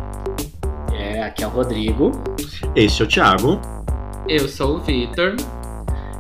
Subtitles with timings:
[1.35, 2.13] É, aqui é o Rodrigo.
[2.77, 3.61] Esse é o Thiago.
[4.29, 5.35] Eu sou o Vitor.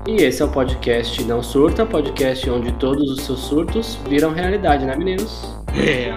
[0.06, 4.84] E esse é o podcast Não Surta, podcast onde todos os seus surtos viram realidade,
[4.84, 5.56] né, meninos?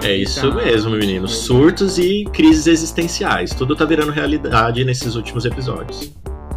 [0.04, 1.36] É isso mesmo, meninos.
[1.38, 3.54] Surtos e crises existenciais.
[3.54, 6.12] Tudo tá virando realidade nesses últimos episódios.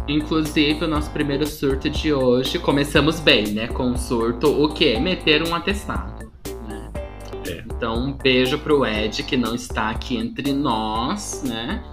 [0.07, 3.67] Inclusive, o nosso primeiro surto de hoje, começamos bem, né?
[3.67, 4.99] Com o surto, o quê?
[4.99, 6.29] Meter um atestado.
[6.67, 6.89] Né?
[7.47, 7.63] É.
[7.65, 11.83] Então, um beijo pro Ed, que não está aqui entre nós, né?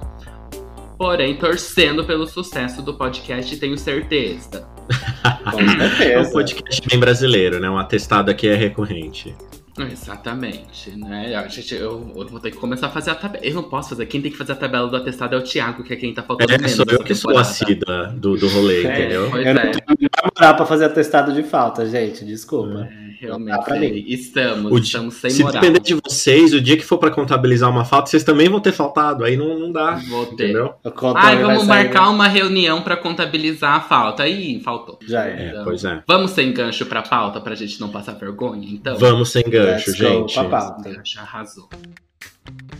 [0.99, 4.67] Porém, torcendo pelo sucesso do podcast, tenho certeza.
[5.53, 7.71] Com É um podcast bem brasileiro, né?
[7.71, 9.35] Um atestado aqui é recorrente.
[9.79, 11.37] Exatamente, né?
[11.37, 13.45] A gente, eu, eu vou ter que começar a fazer a tabela.
[13.45, 14.07] Eu não posso fazer.
[14.07, 16.23] Quem tem que fazer a tabela do atestado é o Thiago, que é quem tá
[16.23, 16.73] faltando É, menos.
[16.73, 17.45] sou eu que sou a.
[17.45, 18.93] Cida do, do rolê, É.
[18.93, 19.29] entendeu?
[19.31, 19.67] Pois Eu não é.
[19.71, 22.25] tenho menor moral pra fazer atestado de falta, gente.
[22.25, 22.89] Desculpa.
[22.91, 24.05] É, realmente, mim.
[24.09, 25.61] estamos, O estamos sem Se moral.
[25.61, 28.73] depender de vocês, o dia que for pra contabilizar uma falta, vocês também vão ter
[28.73, 29.25] faltado.
[29.25, 30.45] Aí não, não dá, Vou ter.
[30.51, 30.75] entendeu?
[31.13, 32.09] Vai vamos sair, marcar né?
[32.09, 34.23] uma reunião pra contabilizar a falta.
[34.23, 34.99] Aí, faltou.
[35.07, 35.31] Já é.
[35.47, 36.03] É, Então, pois é.
[36.07, 38.97] Vamos sem gancho pra pauta pra gente não passar vergonha, então?
[38.99, 40.35] Vamos sem gancho, Let's go gente.
[40.95, 41.69] Gancho arrasou.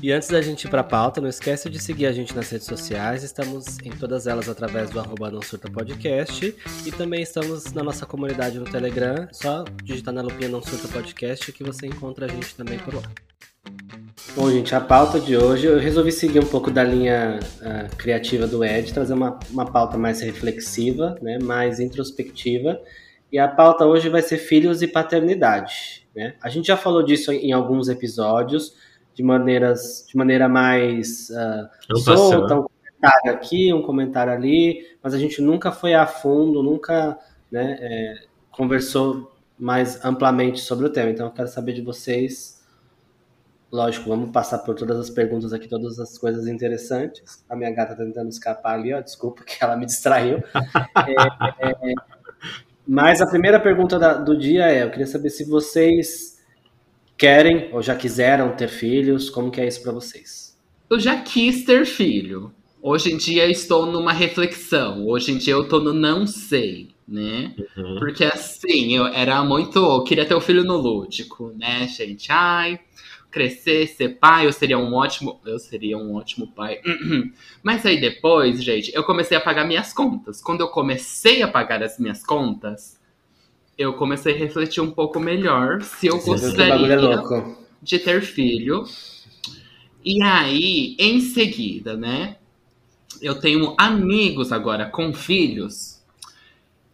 [0.01, 2.67] E antes da gente ir pra pauta, não esquece de seguir a gente nas redes
[2.67, 3.25] sociais.
[3.25, 6.55] Estamos em todas elas através do arroba Não Surta Podcast.
[6.87, 9.27] E também estamos na nossa comunidade no Telegram.
[9.33, 13.03] Só digitar na lupinha Não Surta Podcast que você encontra a gente também por lá.
[14.37, 18.47] Bom, gente, a pauta de hoje, eu resolvi seguir um pouco da linha ah, criativa
[18.47, 22.81] do Ed, trazer uma, uma pauta mais reflexiva, né, mais introspectiva.
[23.33, 26.07] E a pauta hoje vai ser filhos e paternidade.
[26.15, 26.35] Né?
[26.41, 28.75] A gente já falou disso em alguns episódios,
[29.19, 31.29] de, maneiras, de maneira mais
[31.91, 36.63] Não solta, um comentário aqui, um comentário ali, mas a gente nunca foi a fundo,
[36.63, 37.19] nunca
[37.51, 38.15] né, é,
[38.53, 41.11] conversou mais amplamente sobre o tema.
[41.11, 42.59] Então eu quero saber de vocês
[43.71, 47.45] Lógico, vamos passar por todas as perguntas aqui, todas as coisas interessantes.
[47.51, 49.01] A minha gata tá tentando escapar ali, ó.
[49.01, 50.43] Desculpa que ela me distraiu.
[51.61, 51.95] É, é,
[52.87, 56.38] mas a primeira pergunta da- do dia é: eu queria saber se vocês
[57.19, 60.57] querem ou já quiseram ter filhos, como que é isso pra vocês?
[60.89, 62.55] Eu já quis ter filho.
[62.81, 65.07] Hoje em dia estou numa reflexão.
[65.07, 67.55] Hoje em dia eu tô no não sei, né?
[67.77, 67.97] Uhum.
[67.99, 69.79] Porque assim, eu era muito.
[69.79, 72.31] Eu queria ter um filho no lúdico, né, gente?
[72.31, 72.79] Ai,
[73.31, 75.41] crescer, ser pai, eu seria um ótimo.
[75.45, 76.81] Eu seria um ótimo pai.
[77.63, 80.41] Mas aí depois, gente, eu comecei a pagar minhas contas.
[80.41, 82.98] Quando eu comecei a pagar as minhas contas,
[83.79, 87.57] eu comecei a refletir um pouco melhor se eu Você é gostaria louco.
[87.83, 88.85] de ter filho.
[90.05, 92.37] E aí, em seguida, né?
[93.23, 96.03] Eu tenho amigos agora com filhos.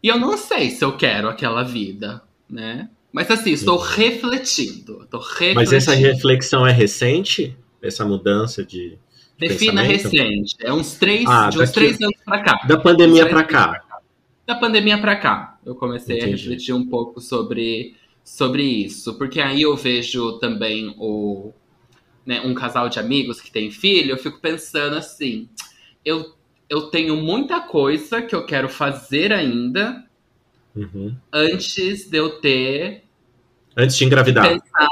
[0.02, 2.88] E eu não sei se eu quero aquela vida, né?
[3.12, 5.02] Mas assim, estou refletindo.
[5.04, 5.54] Estou refletindo.
[5.56, 7.56] Mas essa reflexão é recente?
[7.82, 8.98] Essa mudança de.
[9.38, 10.02] de Defina pensamento?
[10.26, 10.56] recente.
[10.60, 12.60] É uns três, Ah, de uns daqui- três anos pra cá.
[12.66, 13.82] Da pandemia pra cá.
[14.46, 16.32] Da pandemia pra cá, eu comecei Entendi.
[16.34, 17.94] a refletir um pouco sobre,
[18.24, 19.14] sobre isso.
[19.18, 21.52] Porque aí eu vejo também o,
[22.26, 25.48] né, um casal de amigos que tem filho, eu fico pensando assim,
[26.04, 26.34] eu,
[26.68, 30.04] eu tenho muita coisa que eu quero fazer ainda
[30.76, 31.14] Uhum.
[31.32, 33.04] antes de eu ter
[33.76, 34.48] Antes de engravidar.
[34.48, 34.88] pensar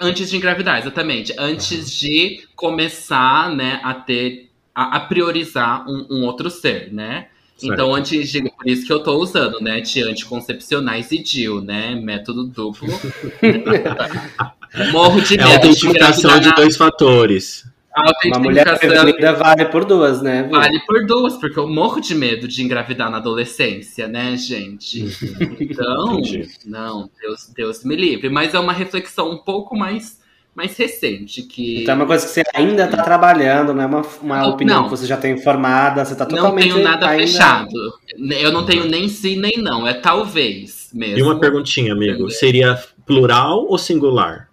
[0.00, 1.34] antes de engravidar, exatamente.
[1.38, 7.28] Antes de começar, né, a ter a, a priorizar um, um outro ser, né?
[7.62, 8.42] Então, antes de.
[8.42, 9.80] Por isso que eu tô usando, né?
[9.80, 11.94] De anticoncepcionais e DIL, né?
[11.94, 12.88] Método duplo.
[14.92, 17.64] Morro de É a medo de autenticação de na dois fatores.
[18.26, 20.42] Uma mulher prevenida vale por duas, né?
[20.42, 20.50] viu?
[20.50, 25.04] Vale por duas, porque eu morro de medo de engravidar na adolescência, né, gente?
[25.60, 26.48] Então, Entendi.
[26.66, 28.28] não, Deus, Deus me livre.
[28.28, 30.18] Mas é uma reflexão um pouco mais,
[30.54, 34.02] mais recente, que Então é uma coisa que você ainda tá trabalhando, não é uma,
[34.22, 34.84] uma Não, opinião não.
[34.84, 37.26] que você já tem formada, você tá não totalmente tenho nada ainda...
[37.26, 37.70] fechado.
[38.16, 41.18] Eu não tenho nem sim nem não, é talvez mesmo.
[41.18, 42.12] E uma perguntinha, amigo.
[42.12, 42.30] Entendeu?
[42.30, 44.48] Seria plural ou singular?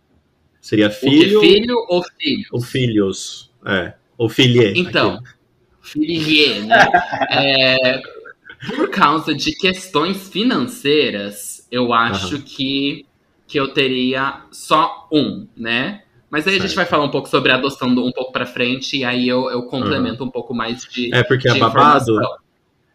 [0.60, 2.48] Seria filho filho ou filho?
[2.52, 3.52] ou filhos?
[3.66, 3.94] É.
[4.18, 4.74] Ou filhe.
[4.76, 5.20] Então,
[5.82, 6.86] filho, né?
[7.32, 8.02] É,
[8.76, 13.06] por causa de questões financeiras, eu acho que,
[13.52, 16.04] que eu teria só um, né?
[16.30, 16.76] Mas aí a gente Certo.
[16.78, 19.50] vai falar um pouco sobre a adoção do- um pouco pra frente, e aí eu,
[19.52, 21.14] eu complemento um pouco mais de.
[21.14, 22.12] É, porque de é babado.
[22.14, 22.38] informação.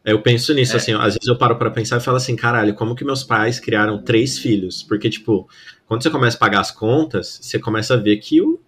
[0.03, 0.77] Eu penso nisso, É.
[0.77, 3.23] assim, ó, às vezes eu paro pra pensar e falo assim, caralho, como que meus
[3.25, 4.83] pais criaram três filhos?
[4.83, 5.49] Porque, tipo,
[5.87, 8.59] quando você começa a pagar as contas, você começa a ver que o,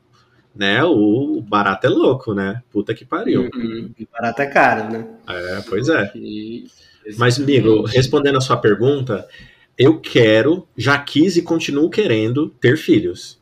[0.54, 2.60] né, o barato é louco, né?
[2.70, 3.48] Puta que pariu.
[3.54, 3.90] Uhum.
[4.12, 5.06] Barato é caro, né?
[5.28, 6.10] É, pois é.
[6.16, 6.66] E-
[7.16, 9.26] Mas, amigo, respondendo a sua pergunta,
[9.78, 13.38] eu quero, já quis e continuo querendo ter filhos.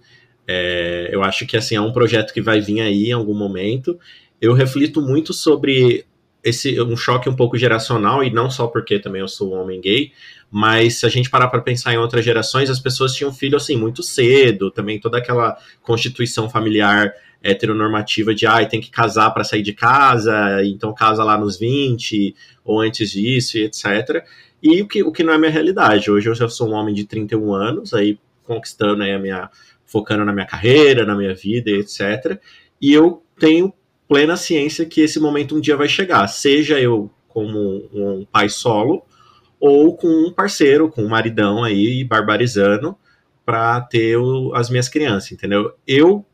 [0.46, 3.98] É, eu acho que assim é um projeto que vai vir aí em algum momento.
[4.40, 6.04] Eu reflito muito sobre
[6.44, 9.80] esse um choque um pouco geracional e não só porque também eu sou um homem
[9.80, 10.12] gay,
[10.50, 13.76] mas se a gente parar para pensar em outras gerações, as pessoas tinham filho assim
[13.76, 17.12] muito cedo, também toda aquela constituição familiar
[17.42, 22.34] heteronormativa de ai, tem que casar para sair de casa, então casa lá nos 20
[22.64, 24.24] ou antes disso, e etc.
[24.62, 26.10] E o que, o que não é minha realidade.
[26.10, 29.50] Hoje eu já sou um homem de 31 anos, aí conquistando aí a minha.
[29.84, 32.40] focando na minha carreira, na minha vida, e etc.
[32.80, 33.72] E eu tenho
[34.08, 39.04] plena ciência que esse momento um dia vai chegar, seja eu como um pai solo,
[39.60, 42.96] ou com um parceiro, com um maridão aí, barbarizando,
[43.44, 45.72] para ter o- as minhas crianças, entendeu?
[45.86, 46.24] Eu,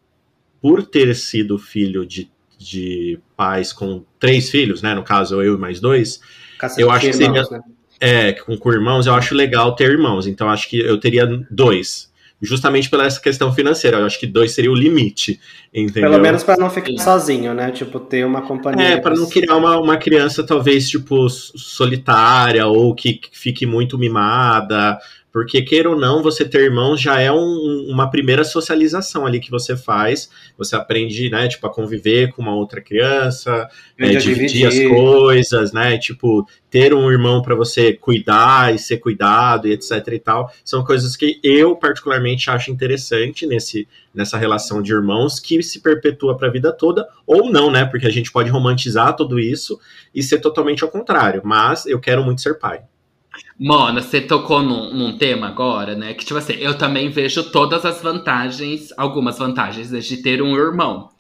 [0.61, 4.95] por ter sido filho de, de pais com três filhos, né?
[4.95, 6.21] No caso, eu e mais dois,
[6.59, 7.61] Cacete Eu acho que irmãos, né?
[8.03, 10.27] É, com, com irmãos, eu acho legal ter irmãos.
[10.27, 12.11] Então, acho que eu teria dois.
[12.41, 13.99] Justamente pela essa questão financeira.
[13.99, 15.39] Eu acho que dois seria o limite.
[15.73, 16.11] Entendeu?
[16.11, 17.71] Pelo menos pra não ficar sozinho, né?
[17.71, 18.95] Tipo, ter uma companhia.
[18.95, 23.97] É, para não criar uma, uma criança, talvez, tipo, solitária ou que que fique muito
[23.97, 24.99] mimada.
[25.33, 29.51] Porque, queira ou não, você ter irmãos já é um- uma primeira socialização ali que
[29.51, 30.29] você faz.
[30.59, 33.67] Você aprende, né, tipo, a conviver com uma outra criança,
[33.99, 34.95] é, a dividir as dividir.
[34.95, 35.97] coisas, né?
[35.97, 40.53] Tipo, ter um irmão para você cuidar e ser cuidado e etc e tal.
[40.65, 46.37] São coisas que eu, particularmente, acho interessante nesse, nessa relação de irmãos que se perpetua
[46.37, 47.85] para a vida toda, ou não, né?
[47.87, 49.81] Porque a gente pode romantizar tudo isso
[50.15, 51.41] e ser totalmente ao contrário.
[51.45, 52.83] Mas eu quero muito ser pai.
[53.59, 56.15] Mona, você tocou num, num tema agora, né?
[56.15, 60.57] Que, tipo assim, eu também vejo todas as vantagens, algumas vantagens né, de ter um
[60.57, 61.11] irmão.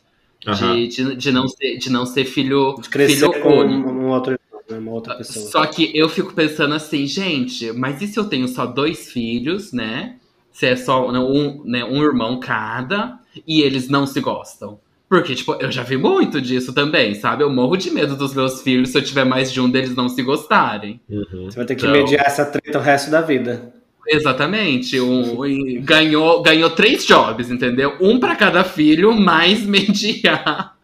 [0.47, 0.75] Aham.
[0.75, 3.89] De, de, de não ser, de não ser filho, De crescer filho com único.
[3.89, 4.33] um, um outro
[4.69, 4.79] né?
[4.79, 5.47] uma outra pessoa.
[5.47, 9.73] Só que eu fico pensando assim, gente, mas e se eu tenho só dois filhos,
[9.73, 10.17] né?
[10.53, 14.79] Se é só né, um, né, um irmão cada e eles não se gostam?
[15.13, 17.43] Porque, tipo, eu já vi muito disso também, sabe?
[17.45, 20.09] Eu morro de medo dos meus filhos se eu tiver mais de um deles não
[20.09, 21.03] se gostarem.
[21.07, 21.45] Uhum.
[21.51, 23.75] Você vai ter que Então- mediar essa treta o resto da vida.
[24.09, 24.99] Exatamente.
[24.99, 25.37] Um,
[25.83, 27.95] ganhou, ganhou três jobs, entendeu?
[28.01, 30.79] Um pra cada filho, mais mediar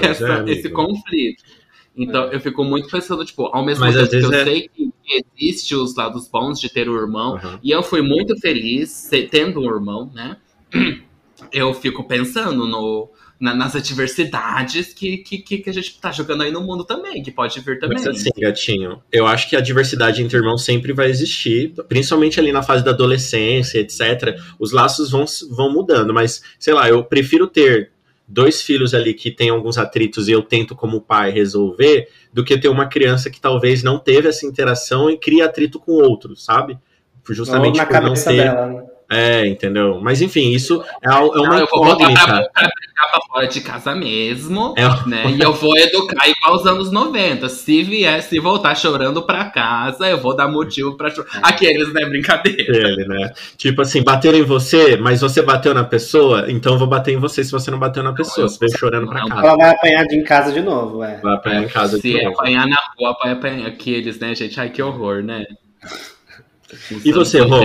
[0.00, 0.48] é, essa- amigo.
[0.58, 1.42] esse conflito.
[1.94, 4.90] Então, eu fico muito pensando, tipo, ao mesmo Mas, tempo que eu é- sei que
[5.38, 7.60] existe os lados bons de ter um irmão, Aham.
[7.62, 10.38] e eu fui muito feliz tendo um irmão, né?
[11.52, 13.10] Eu fico pensando no,
[13.42, 17.30] na- nas adversidades que, que, que a gente tá jogando aí no mundo também, que
[17.32, 17.98] pode vir também.
[17.98, 22.52] Mas assim, gatinho, eu acho que a diversidade entre irmãos sempre vai existir, principalmente ali
[22.52, 24.38] na fase da adolescência, etc.
[24.60, 27.90] Os laços vão, vão mudando, mas, sei lá, eu prefiro ter
[28.28, 32.56] dois filhos ali que têm alguns atritos e eu tento, como pai, resolver, do que
[32.56, 36.78] ter uma criança que talvez não teve essa interação e cria atrito com outros, sabe?
[37.28, 38.36] Justamente Ou na por não cabeça ter.
[38.36, 38.66] dela.
[38.68, 38.84] né?
[39.12, 40.00] É, entendeu?
[40.00, 42.50] Mas enfim, isso é, é Não, uma eu vou botar pra, incógnita.
[42.52, 45.08] pra brincar pra fora de casa mesmo, É.
[45.08, 45.30] né?
[45.36, 47.48] E eu vou educar igual os anos 90.
[47.48, 51.28] Se vier, se voltar chorando pra casa, eu vou dar motivo pra chorar.
[51.42, 52.04] Aqueles, né?
[52.06, 52.76] Brincadeira.
[52.76, 53.32] Ele, né?
[53.56, 57.18] Tipo assim, bateram em você, mas você bateu na pessoa, então eu vou bater em
[57.18, 58.48] você se você não bateu na pessoa.
[58.48, 59.46] Você veio chorando pra Não, casa.
[59.46, 61.20] Ela vai apanhar de em casa de novo, é.
[61.20, 62.38] Vai apanhar em casa Se de novo.
[62.40, 64.58] apanhar na rua, vai apanhar aqueles, né, gente?
[64.60, 65.44] Ai, que horror, né?
[67.04, 67.60] E você, Rô?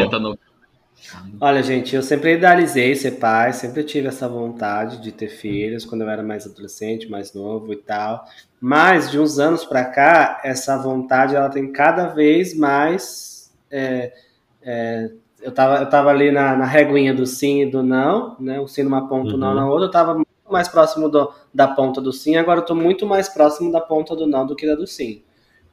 [1.23, 1.37] 80, 90.
[1.39, 6.01] Olha, gente, eu sempre idealizei ser pai, sempre tive essa vontade de ter filhos quando
[6.01, 8.25] eu era mais adolescente, mais novo e tal.
[8.59, 13.51] Mas de uns anos pra cá, essa vontade ela tem cada vez mais.
[13.71, 14.13] é,
[14.61, 18.59] é, eu, tava, eu tava ali na, na reguinha do sim e do não, né?
[18.59, 19.55] O sim numa ponta, o não Uhum.
[19.55, 19.87] na outra.
[19.87, 23.29] Eu tava muito mais próximo do, da ponta do sim, agora eu tô muito mais
[23.29, 25.23] próximo da ponta do não do que da do sim.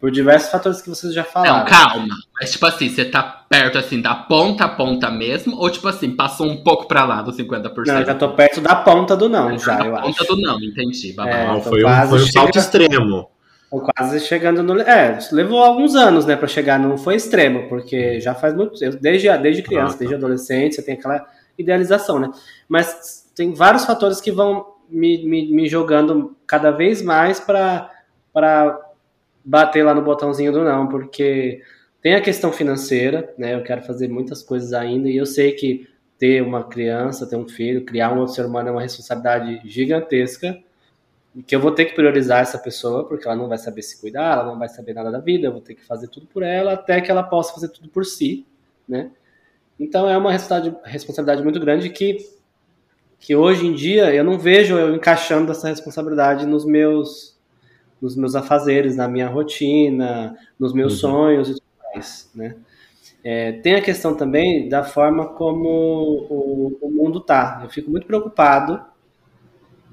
[0.04, 1.61] Por diversos fatores que vocês já falaram.
[1.61, 2.14] Não, calma.
[2.38, 5.56] Mas, tipo assim, você tá perto, assim, da ponta a ponta mesmo?
[5.56, 7.87] Ou, tipo assim, passou um pouco pra lá dos 50%?
[7.87, 10.25] Não, eu já tô perto da ponta do não, Da já, eu ponta acho.
[10.26, 11.14] do não, entendi.
[11.14, 11.34] babado.
[11.34, 13.30] É, Não, foi, um, foi um salto extremo.
[13.70, 14.78] Tô quase chegando no.
[14.82, 16.78] É, levou alguns anos, né, pra chegar.
[16.78, 18.84] Não foi extremo, porque já faz muito.
[18.84, 19.99] eu- Desde, desde criança, Ah, tá.
[20.00, 21.25] desde adolescente, você tem aquela
[21.58, 22.30] idealização, né?
[22.68, 27.90] Mas tem vários fatores que vão me, me, me jogando cada vez mais pra,
[28.34, 28.78] pra
[29.44, 31.62] bater lá no botãozinho do não, porque
[32.00, 33.54] tem a questão financeira, né?
[33.54, 37.48] Eu quero fazer muitas coisas ainda e eu sei que ter uma criança, ter um
[37.48, 40.58] filho, criar um outro ser humano é uma responsabilidade gigantesca
[41.42, 44.34] que eu vou ter que priorizar essa pessoa, porque ela não vai saber se cuidar,
[44.34, 46.74] ela não vai saber nada da vida, eu vou ter que fazer tudo por ela
[46.74, 48.46] até que ela possa fazer tudo por si,
[48.88, 49.10] né?
[49.78, 52.18] Então é uma responsabilidade muito grande que,
[53.18, 57.34] que hoje em dia eu não vejo eu encaixando essa responsabilidade nos meus
[58.04, 61.11] nos meus afazeres, na minha rotina, nos meus uhum.
[61.11, 62.54] sonhos e tudo mais, né?
[63.25, 65.68] É, tem a questão também da forma como
[66.28, 67.61] o, o mundo tá.
[67.62, 68.78] Eu fico muito preocupado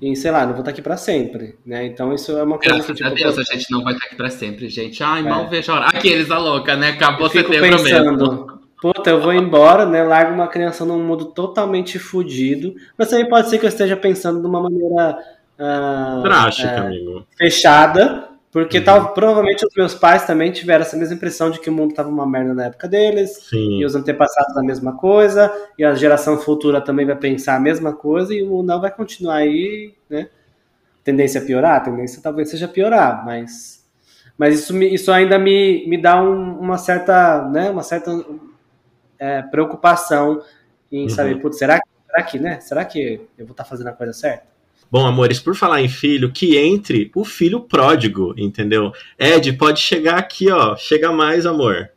[0.02, 1.86] em, sei lá, não vou estar aqui para sempre, né?
[1.86, 4.06] Então isso é uma coisa Graças que, tipo, a Deus, a gente não vai estar
[4.08, 5.02] aqui para sempre, gente.
[5.02, 5.24] Ai, é.
[5.24, 5.86] mal vejo a hora.
[5.88, 6.90] Aqueles a louca, né?
[6.90, 8.62] Acabou eu setembro pensando, mesmo.
[8.82, 10.04] Puta, eu vou embora, né?
[10.04, 12.74] Largo uma criança num mundo totalmente fodido.
[12.98, 15.20] Mas também pode ser que eu esteja pensando de uma maneira.
[15.62, 17.28] Uh, Trágica, uh, amigo.
[17.38, 18.84] Fechada, porque uhum.
[18.84, 22.10] tal, provavelmente os meus pais também tiveram essa mesma impressão de que o mundo estava
[22.10, 23.80] uma merda na época deles, Sim.
[23.80, 27.94] e os antepassados a mesma coisa, e a geração futura também vai pensar a mesma
[27.94, 30.30] coisa, e o mundo vai continuar aí, né?
[31.04, 31.78] Tendência a piorar?
[31.78, 33.88] A tendência talvez seja piorar, mas,
[34.36, 38.12] mas isso, me, isso ainda me, me dá um, uma certa, né, uma certa
[39.20, 40.42] é, preocupação
[40.92, 41.10] em uhum.
[41.10, 42.60] saber, putz, será, será que, né?
[42.60, 44.51] Será que eu vou estar tá fazendo a coisa certa?
[44.92, 48.92] Bom, amores, por falar em filho, que entre o filho pródigo, entendeu?
[49.18, 50.76] Ed, pode chegar aqui, ó.
[50.76, 51.90] Chega mais, amor.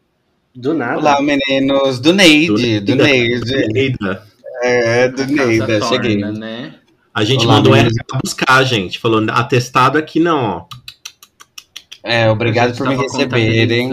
[0.55, 0.99] Do nada.
[0.99, 1.99] Olá, meninos.
[1.99, 2.79] Do Neide.
[2.79, 3.67] Do, Neide.
[3.73, 4.23] Neida.
[4.63, 5.81] É, do Neida.
[5.89, 6.19] Cheguei.
[6.19, 6.77] Né?
[7.13, 7.91] A gente Olá, mandou ela
[8.23, 9.01] buscar, gente.
[9.01, 10.67] Falou, atestado aqui não, ó.
[12.01, 13.89] É, obrigado por me receberem.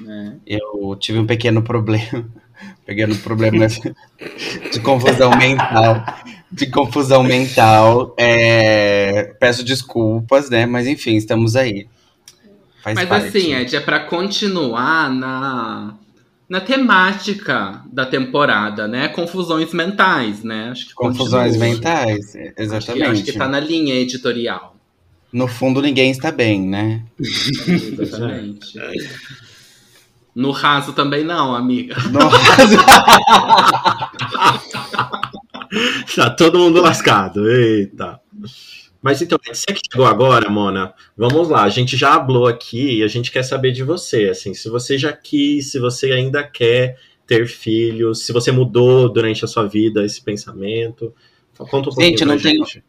[0.00, 0.36] Né?
[0.44, 2.28] Eu tive um pequeno problema.
[2.84, 6.04] Pequeno problema de confusão mental
[6.50, 8.14] de confusão mental.
[8.18, 9.34] É...
[9.38, 10.66] Peço desculpas, né?
[10.66, 11.86] Mas enfim, estamos aí.
[12.82, 13.28] Faz Mas parte.
[13.28, 15.94] assim, Ed, é para continuar na,
[16.48, 19.08] na temática da temporada, né?
[19.08, 20.70] Confusões mentais, né?
[20.70, 21.74] Acho que Confusões continua.
[21.74, 22.74] mentais, exatamente.
[22.74, 24.76] Acho que, acho que tá na linha editorial.
[25.32, 27.02] No fundo, ninguém está bem, né?
[27.98, 28.78] exatamente.
[30.34, 31.96] No raso também não, amiga.
[32.10, 32.76] No raso.
[36.14, 37.50] tá todo mundo lascado.
[37.50, 38.20] Eita.
[39.02, 41.62] Mas então, você que chegou agora, Mona, vamos lá.
[41.62, 44.28] A gente já hablou aqui e a gente quer saber de você.
[44.28, 49.44] Assim, se você já quis, se você ainda quer ter filhos, se você mudou durante
[49.44, 51.14] a sua vida esse pensamento.
[51.56, 52.84] Conta um gente, eu não tenho, gente.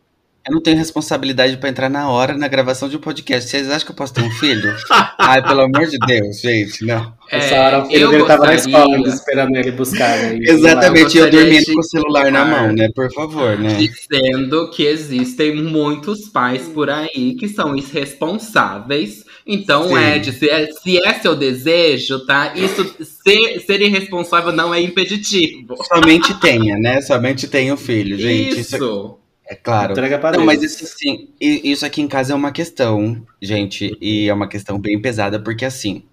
[0.48, 3.48] Eu não tenho responsabilidade para entrar na hora na gravação de um podcast.
[3.48, 4.75] Vocês acham que eu posso ter um filho?
[5.19, 7.13] Ai, pelo amor de Deus, gente, não.
[7.29, 8.27] É, Essa hora o filho dele gostaria...
[8.27, 10.17] tava na escola esperando ele buscar.
[10.17, 10.39] Né?
[10.50, 11.74] Exatamente, eu, eu dormindo de...
[11.74, 12.89] com o celular na mão, né?
[12.95, 13.77] Por favor, né?
[13.77, 19.24] Dizendo que existem muitos pais por aí que são irresponsáveis.
[19.45, 19.98] Então, Sim.
[19.98, 22.53] Ed, se é, se é seu desejo, tá?
[22.55, 25.75] Isso, ser, ser irresponsável não é impeditivo.
[25.83, 27.00] Somente tenha, né?
[27.01, 28.60] Somente tenha o filho, gente.
[28.60, 28.75] Isso.
[28.75, 29.21] isso
[29.51, 29.91] é claro.
[29.91, 34.29] Entrega para Não, mas isso assim, isso aqui em casa é uma questão, gente, e
[34.29, 36.03] é uma questão bem pesada, porque assim,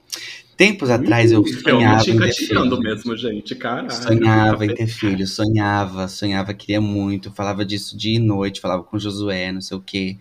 [0.57, 2.81] tempos atrás eu sonhava eu em ter filho.
[2.81, 3.93] mesmo, gente, caralho.
[3.93, 8.99] Sonhava em ter filho, sonhava, sonhava, queria muito, falava disso dia e noite, falava com
[8.99, 10.19] Josué, não sei o quê.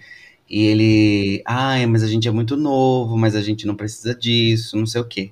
[0.48, 4.78] E ele, ai, mas a gente é muito novo, mas a gente não precisa disso,
[4.78, 5.32] não sei o quê.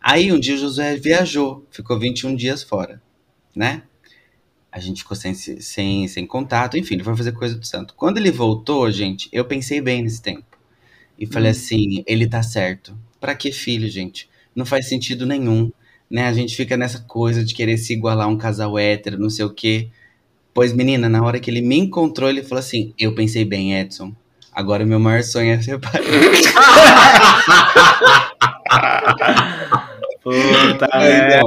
[0.00, 3.02] Aí um dia o Josué viajou, ficou 21 dias fora,
[3.54, 3.82] né?
[4.72, 7.94] A gente ficou sem, sem, sem contato, enfim, ele foi fazer coisa do santo.
[7.96, 10.44] Quando ele voltou, gente, eu pensei bem nesse tempo.
[11.18, 11.52] E falei hum.
[11.52, 12.96] assim, ele tá certo.
[13.20, 14.28] Pra que filho, gente?
[14.54, 15.70] Não faz sentido nenhum.
[16.10, 16.26] Né?
[16.26, 19.44] A gente fica nessa coisa de querer se igualar a um casal hétero, não sei
[19.44, 19.88] o quê.
[20.54, 24.12] Pois, menina, na hora que ele me encontrou, ele falou assim: Eu pensei bem, Edson.
[24.52, 26.00] Agora meu maior sonho é ser pai.
[30.22, 30.88] Puta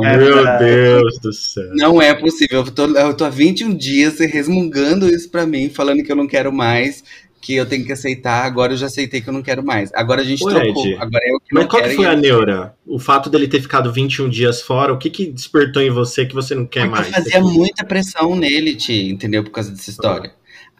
[0.01, 1.69] Meu Deus do céu.
[1.73, 2.65] Não é possível.
[2.65, 6.27] Eu tô, eu tô há 21 dias resmungando isso pra mim, falando que eu não
[6.27, 7.03] quero mais,
[7.39, 8.45] que eu tenho que aceitar.
[8.45, 9.91] Agora eu já aceitei que eu não quero mais.
[9.93, 10.85] Agora a gente Ô, trocou.
[10.87, 12.75] Ed, Agora eu que Mas qual que foi a neura?
[12.85, 16.33] O fato dele ter ficado 21 dias fora, o que que despertou em você que
[16.33, 17.07] você não quer Porque mais?
[17.07, 19.43] Eu fazia muita pressão nele, Ti, entendeu?
[19.43, 20.33] Por causa dessa história.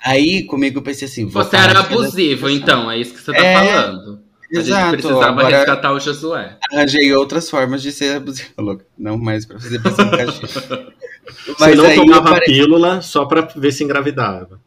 [0.03, 1.25] Aí comigo eu pensei assim.
[1.27, 3.53] Você era abusivo, então, é isso que você tá é...
[3.53, 4.22] falando.
[4.53, 4.81] Exato.
[4.81, 6.57] A gente precisava Agora, resgatar o Josué.
[6.71, 8.49] Arranjei outras formas de ser abusivo.
[8.97, 10.09] Não mais pra fazer pressão
[11.59, 12.45] Mas Você não tomava pare...
[12.45, 14.59] pílula só pra ver se engravidava.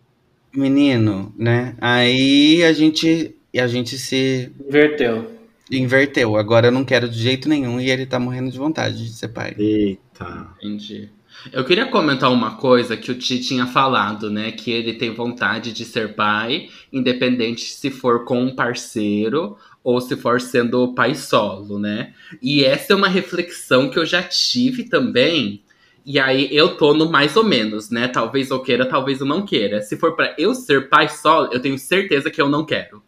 [0.53, 1.77] Menino, né?
[1.81, 4.51] Aí a gente, a gente se...
[4.67, 5.31] Inverteu.
[5.71, 6.37] Inverteu.
[6.37, 9.29] Agora eu não quero de jeito nenhum e ele tá morrendo de vontade de ser
[9.29, 9.55] pai.
[9.59, 10.49] Eita.
[10.61, 11.11] Entendi.
[11.53, 14.51] Eu queria comentar uma coisa que o Ti tinha falado, né?
[14.51, 20.17] Que ele tem vontade de ser pai, independente se for com um parceiro ou se
[20.17, 22.13] for sendo pai solo, né?
[22.43, 25.63] E essa é uma reflexão que eu já tive também
[26.05, 28.07] E aí eu tô no mais ou menos, né?
[28.09, 29.81] Talvez eu queira, talvez eu não queira.
[29.83, 33.03] Se for para eu ser pai solo, eu tenho certeza que eu não quero.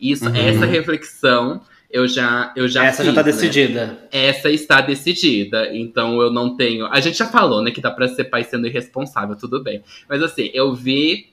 [0.00, 0.34] Isso, Uhum.
[0.34, 3.32] essa reflexão eu já eu já Essa já fiz, tá né?
[3.32, 4.08] decidida.
[4.12, 6.86] Essa está decidida, então eu não tenho.
[6.86, 9.82] A gente já falou, né, que dá pra ser pai sendo irresponsável, tudo bem.
[10.08, 11.32] Mas assim, eu vi.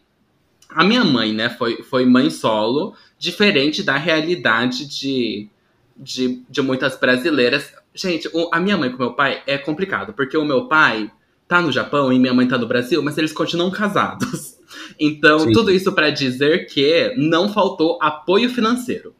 [0.69, 5.47] A minha mãe, né, foi, foi mãe solo, diferente da realidade de,
[5.95, 7.71] de, de muitas brasileiras.
[7.93, 11.11] Gente, o- a minha mãe com meu pai é complicado, porque o meu pai
[11.47, 14.57] tá no Japão e minha mãe tá no Brasil, mas eles continuam casados.
[14.99, 15.51] Então, Sim.
[15.51, 19.13] tudo isso pra dizer que não faltou apoio financeiro.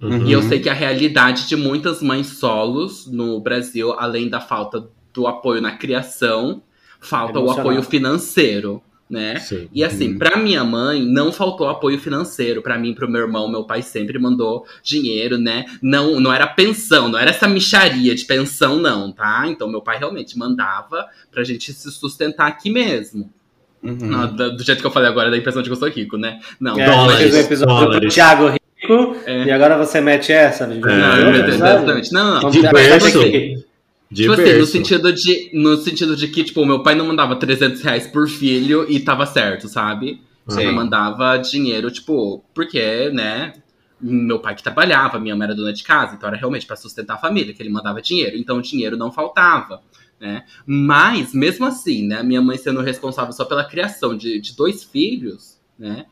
[0.00, 0.24] Uhum.
[0.24, 4.88] E eu sei que a realidade de muitas mães solos no Brasil, além da falta
[5.12, 6.62] do apoio na criação,
[7.00, 9.36] falta o apoio financeiro, né?
[9.38, 9.68] Sim.
[9.72, 12.60] E assim, pra minha mãe não faltou apoio financeiro.
[12.60, 15.64] Pra mim, pro meu irmão, meu pai sempre mandou dinheiro, né?
[15.80, 19.44] Não, não era pensão, não era essa micharia de pensão, não, tá?
[19.46, 23.30] Então meu pai realmente mandava pra gente se sustentar aqui mesmo.
[23.82, 23.96] Uhum.
[24.00, 26.16] Não, da- do jeito que eu falei agora, da impressão de que eu sou rico,
[26.16, 26.40] né?
[26.58, 28.14] Não, É, Dólares, a um episódio do dólares.
[28.14, 29.44] Thiago Rico, É.
[29.44, 30.66] e agora você mete essa?
[30.66, 32.12] Não, não, É, eu é, entendo bastante.
[32.12, 32.50] Não, não, não.
[34.10, 34.52] De Vamos berço.
[34.52, 37.80] Tipo assim, no sentido, de, no sentido de que, tipo, meu pai não mandava 300
[37.82, 40.22] reais por filho e tava certo, sabe?
[40.48, 40.60] Sim.
[40.60, 43.54] Ele mandava dinheiro, tipo, porque, né?
[44.00, 47.14] Meu pai que trabalhava, minha mãe era dona de casa, então era realmente pra sustentar
[47.14, 48.36] a família que ele mandava dinheiro.
[48.36, 49.82] Então o dinheiro não faltava,
[50.20, 50.44] né?
[50.64, 52.22] Mas, mesmo assim, né?
[52.22, 56.06] Minha mãe sendo responsável só pela criação de, de dois filhos, né?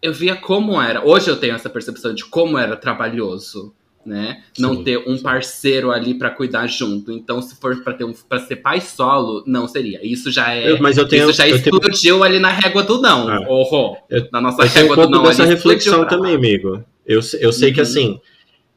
[0.00, 1.04] Eu via como era.
[1.04, 4.42] Hoje eu tenho essa percepção de como era trabalhoso, né?
[4.58, 7.12] Não Sim, ter um parceiro ali pra cuidar junto.
[7.12, 10.00] Então, se for pra ter um para ser pai solo, não seria.
[10.02, 10.72] Isso já é.
[10.72, 13.30] Eu- mas eu tenho, isso já eu tenho, explodiu ali na régua do não.
[13.30, 13.46] É.
[13.48, 16.34] Oh, Eu- na nossa eu tenho um régua do pouco não dessa explodiu reflexão também,
[16.34, 16.82] amigo.
[17.06, 17.86] Eu, eu sei que Uhum.
[17.86, 18.20] assim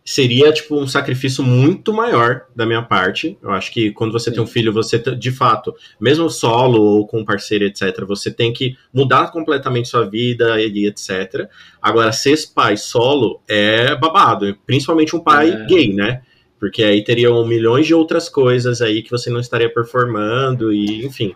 [0.05, 3.37] seria tipo um sacrifício muito maior da minha parte.
[3.41, 4.35] Eu acho que quando você Sim.
[4.35, 8.51] tem um filho, você de fato, mesmo solo ou com um parceiro, etc, você tem
[8.51, 11.47] que mudar completamente sua vida e etc.
[11.81, 15.65] Agora, ser pai solo é babado, principalmente um pai É.
[15.65, 16.21] gay, né?
[16.59, 21.33] Porque aí teriam milhões de outras coisas aí que você não estaria performando e, enfim.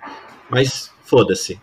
[0.50, 1.60] Mas foda-se.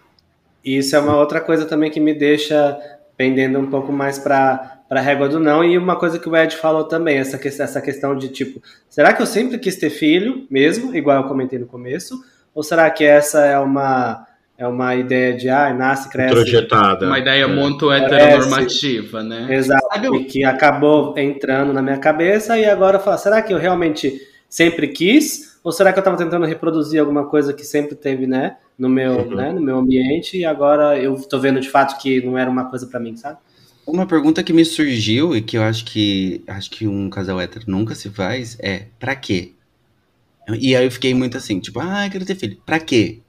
[0.65, 2.79] Isso é uma outra coisa também que me deixa
[3.17, 5.65] pendendo um pouco mais para a régua do não.
[5.65, 9.13] E uma coisa que o Ed falou também, essa, que- essa questão de tipo, será
[9.13, 12.15] que eu sempre quis ter filho mesmo, igual eu comentei no começo?
[12.55, 17.07] Ou será que essa é uma, é uma ideia de, ah, nasce, cresce, Projetada.
[17.07, 17.47] Uma ideia É.
[17.47, 18.15] muito Parece.
[18.15, 19.47] heteronormativa, né?
[19.51, 23.43] Exato, Sabe o- e que acabou entrando na minha cabeça e agora eu falo, será
[23.43, 25.59] que eu realmente sempre quis?
[25.65, 29.13] Ou será que eu estava tentando reproduzir alguma coisa que sempre teve, né, no meu,
[29.21, 29.35] Uhum.
[29.35, 32.67] né, no meu ambiente e agora eu tô vendo de fato que não era uma
[32.71, 33.39] coisa para mim, sabe?
[33.87, 37.65] Uma pergunta que me surgiu e que eu acho que acho que um casal hétero
[37.69, 39.53] nunca se faz é pra quê?
[40.61, 42.59] E aí eu fiquei muito assim, tipo, ah, eu quero ter filho.
[42.65, 43.21] Pra quê?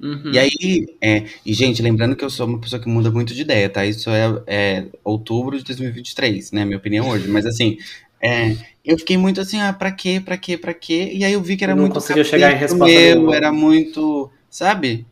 [0.00, 0.30] Uhum.
[0.32, 3.42] E aí, é, e gente, lembrando que eu sou uma pessoa que muda muito de
[3.42, 3.84] ideia, tá?
[3.84, 6.64] Isso é, é outubro de 2023, né?
[6.64, 7.26] Minha opinião hoje.
[7.28, 7.78] Mas assim,
[8.22, 11.10] é, eu fiquei muito assim, ah, pra quê, pra quê, pra quê?
[11.14, 13.34] E aí eu vi que era Não muito conseguiu chegar em resposta meu, nenhuma.
[13.36, 15.04] era muito, sabe?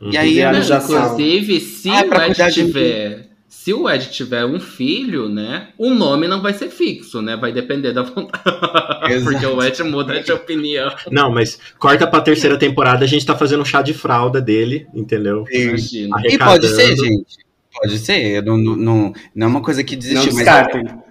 [0.00, 0.10] Uhum.
[0.12, 2.50] E aí eu Não, inclusive, se Ah, é pra o de mim.
[2.50, 3.31] tiver.
[3.54, 5.68] Se o Ed tiver um filho, né?
[5.76, 7.36] O nome não vai ser fixo, né?
[7.36, 8.42] Vai depender da vontade.
[9.22, 10.90] Porque o Ed muda de opinião.
[11.10, 14.86] Não, mas corta pra terceira temporada, a gente tá fazendo um chá de fralda dele,
[14.94, 15.44] entendeu?
[15.52, 16.16] Imagina.
[16.24, 17.36] E pode ser, gente.
[17.72, 18.36] Pode ser.
[18.38, 20.46] Eu Não, não, não, é uma coisa que desistiu, mas,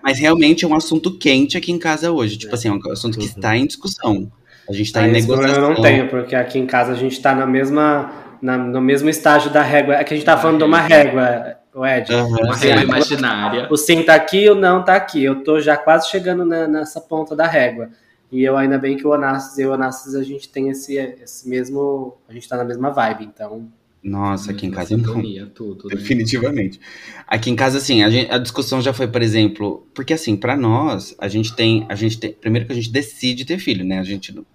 [0.03, 2.37] mas realmente é um assunto quente aqui em casa hoje.
[2.37, 2.55] Tipo É.
[2.55, 3.29] assim, é um assunto que Uhum.
[3.37, 4.31] está em discussão.
[4.67, 5.55] A gente está Aí em negociação.
[5.63, 9.07] eu não tenho, porque aqui em casa a gente tá na mesma, na- no mesmo
[9.09, 9.93] estágio da régua.
[9.95, 12.11] É que a gente tá falando de uma régua, o Ed.
[12.13, 12.67] Aham, Uma sim.
[12.67, 13.67] régua imaginária.
[13.71, 15.23] O sim tá aqui, o não tá aqui.
[15.23, 17.89] Eu tô já quase chegando na- nessa ponta da régua.
[18.31, 21.47] E eu ainda bem que o Onassis e o Onassis a gente tem esse, esse
[21.49, 22.15] mesmo.
[22.29, 23.69] A gente tá na mesma vibe, então.
[24.03, 25.05] Nossa, aqui em casa não.
[25.05, 25.95] Sintonia, tudo, né?
[25.95, 26.79] Definitivamente.
[27.27, 30.55] Aqui em casa, assim, a, gente- a discussão já foi, por exemplo, porque assim, pra
[30.57, 33.99] nós, a gente tem, a gente tem, primeiro que a gente decide ter filho, né?
[33.99, 34.45] A gente, não-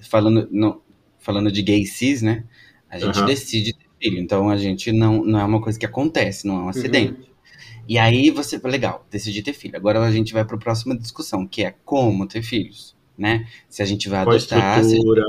[0.00, 0.80] falando, não,
[1.18, 2.44] falando de gay cis, né?
[2.88, 3.26] A gente Aham.
[3.26, 6.60] decide ter filho, então a gente não, não é uma coisa que acontece, não é
[6.64, 7.20] um acidente.
[7.20, 7.34] Uhum.
[7.88, 9.76] E aí você, legal, decidi ter filho.
[9.76, 13.46] Agora a gente vai para a próxima discussão, que é como ter filhos, né?
[13.68, 15.22] Se a gente vai adotar, se, estrutura.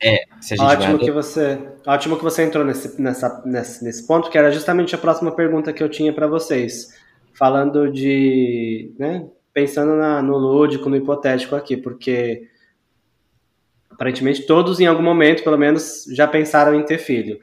[0.00, 0.24] é.
[0.40, 1.22] se a gente vai Ótimo que adotar.
[1.22, 5.32] você, ótimo que você entrou nesse, nessa, nesse, nesse ponto, que era justamente a próxima
[5.32, 6.94] pergunta que eu tinha para vocês.
[7.34, 8.92] Falando de.
[8.98, 12.48] Né, pensando na- no lúdico, no hipotético aqui, porque
[13.90, 17.40] aparentemente todos em algum momento, pelo menos, já pensaram em ter filho.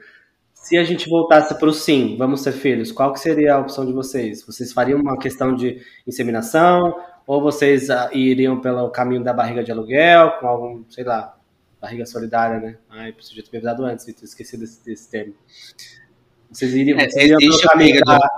[0.64, 3.84] Se a gente voltasse para o sim, vamos ter filhos, qual que seria a opção
[3.84, 4.42] de vocês?
[4.46, 9.70] Vocês fariam uma questão de inseminação ou vocês ah, iriam pelo caminho da barriga de
[9.70, 11.36] aluguel, com algum, sei lá,
[11.80, 12.78] barriga solidária, né?
[12.88, 15.34] Ai, preciso ter me avisado antes, Vitor, esqueci desse, desse termo.
[16.50, 18.28] Vocês iriam, É, vocês iriam barriga de amiga-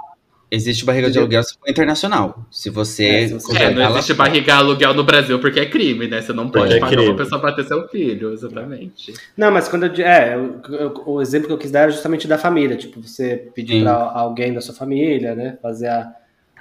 [0.48, 2.46] Existe barriga de aluguel se for internacional.
[2.52, 3.04] Se você.
[3.04, 6.22] É, se você- É, não ela- existe barriga aluguel no Brasil porque é crime, né?
[6.22, 7.08] Você não pode É pagar crime.
[7.10, 9.12] uma pessoa pra ter seu filho, exatamente.
[9.36, 10.04] Não, mas quando eu.
[10.06, 12.76] É, eu- eu- o exemplo que eu quis dar era justamente da família.
[12.76, 13.82] Tipo, você pedir Sim.
[13.82, 15.58] pra alguém da sua família, né?
[15.60, 16.12] Fazer a,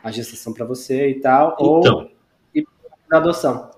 [0.03, 1.55] a gestação pra você e tal.
[1.59, 2.09] Ou Então,
[3.09, 3.69] da adoção.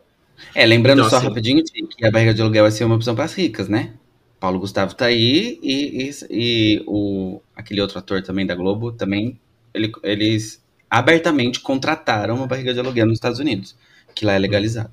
[0.56, 3.14] É, lembrando Então, só assim- rapidinho que a barriga de aluguel vai ser uma opção
[3.14, 3.94] para as ricas, né?
[4.40, 9.38] Paulo Gustavo tá aí e, e, e o, aquele outro ator também da Globo também,
[9.78, 13.76] ele- eles abertamente contrataram uma barriga de aluguel nos Estados Unidos,
[14.16, 14.92] que lá é legalizado.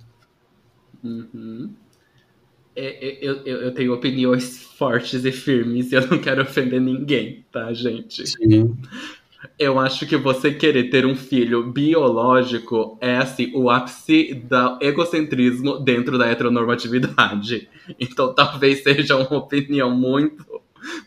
[1.02, 1.70] Uhum.
[2.76, 6.80] É, é, eu, eu, eu tenho opiniões fortes e firmes e eu não quero ofender
[6.80, 8.26] ninguém, tá, gente?
[8.26, 8.76] Sim.
[9.58, 15.78] Eu acho que você querer ter um filho biológico é assim o ápice do egocentrismo
[15.78, 17.68] dentro da heteronormatividade.
[18.00, 20.42] Então talvez seja uma opinião muito,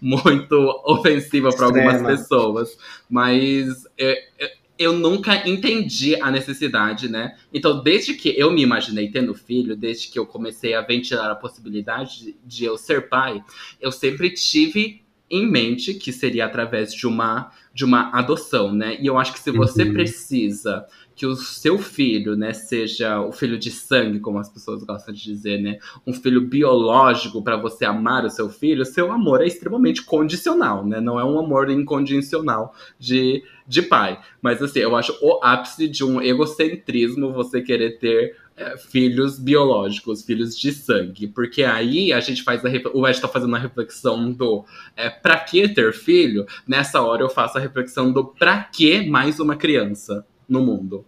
[0.01, 2.77] muito ofensiva para algumas pessoas.
[3.09, 7.35] Mas é, é, eu nunca entendi a necessidade, né?
[7.53, 11.35] Então, desde que eu me imaginei tendo filho, desde que eu comecei a ventilar a
[11.35, 13.43] possibilidade de, de eu ser pai,
[13.81, 18.97] eu sempre tive em mente que seria através de uma de uma adoção, né?
[18.99, 19.93] E eu acho que se você Uhum.
[19.93, 20.87] precisa
[21.17, 25.23] que o seu filho, né, seja o filho de sangue, como as pessoas gostam de
[25.23, 30.03] dizer, né, um filho biológico para você amar o seu filho, seu amor é extremamente
[30.03, 31.01] condicional, né?
[31.01, 34.19] Não é um amor incondicional de de pai.
[34.41, 40.23] Mas assim, eu acho o ápice de um egocentrismo você querer ter é, filhos biológicos,
[40.23, 41.27] filhos de sangue.
[41.27, 42.69] Porque aí a gente faz a.
[42.93, 44.63] O Ed tá fazendo a reflexão do
[44.95, 46.45] é, pra que ter filho?
[46.65, 51.05] Nessa hora eu faço a reflexão do pra que mais uma criança no mundo.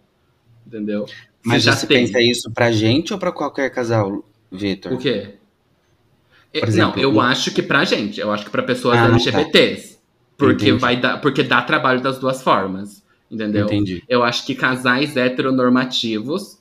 [0.66, 1.06] Entendeu?
[1.06, 2.06] Se Mas já você tem.
[2.06, 4.92] pensa isso pra gente ou pra qualquer casal, Vitor?
[4.92, 5.34] O quê?
[6.52, 9.02] Por não, exemplo, eu o- acho que pra gente, eu acho que pra pessoas Ah,
[9.02, 9.08] tá.
[9.08, 9.98] LGBTs.
[10.36, 10.80] Porque Entendi.
[10.80, 13.66] vai dar, porque dá trabalho das duas formas, entendeu?
[13.66, 14.02] Entendi.
[14.08, 16.58] Eu acho que casais heteronormativos,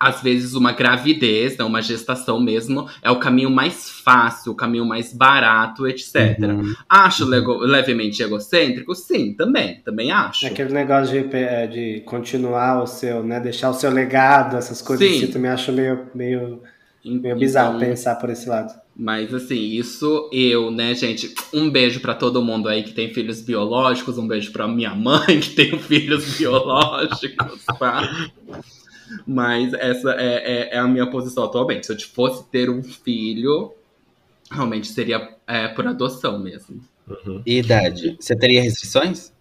[0.00, 4.86] às vezes uma gravidez, né, uma gestação mesmo, é o caminho mais fácil, o caminho
[4.86, 6.38] mais barato, etc.
[6.40, 6.74] Uhum.
[6.88, 8.94] Acho lego- levemente egocêntrico?
[8.94, 10.46] Sim, também, também acho.
[10.46, 13.38] É aquele negócio de, é, de continuar o seu, né?
[13.38, 15.16] Deixar o seu legado, essas coisas Sim.
[15.16, 16.62] assim, eu também acho meio, meio,
[17.04, 18.72] meio Então, bizarro pensar por esse lado.
[18.96, 21.32] Mas assim, isso eu, né, gente?
[21.54, 25.40] Um beijo pra todo mundo aí que tem filhos biológicos, um beijo pra minha mãe
[25.40, 28.30] que tem filhos biológicos, tá?
[29.26, 31.86] Mas essa é, é- é a minha posição atualmente.
[31.86, 33.72] Se eu fosse ter um filho,
[34.50, 36.80] realmente seria é, por adoção mesmo.
[37.08, 37.42] uhum.
[37.46, 38.16] E idade?
[38.20, 39.32] Você teria restrições?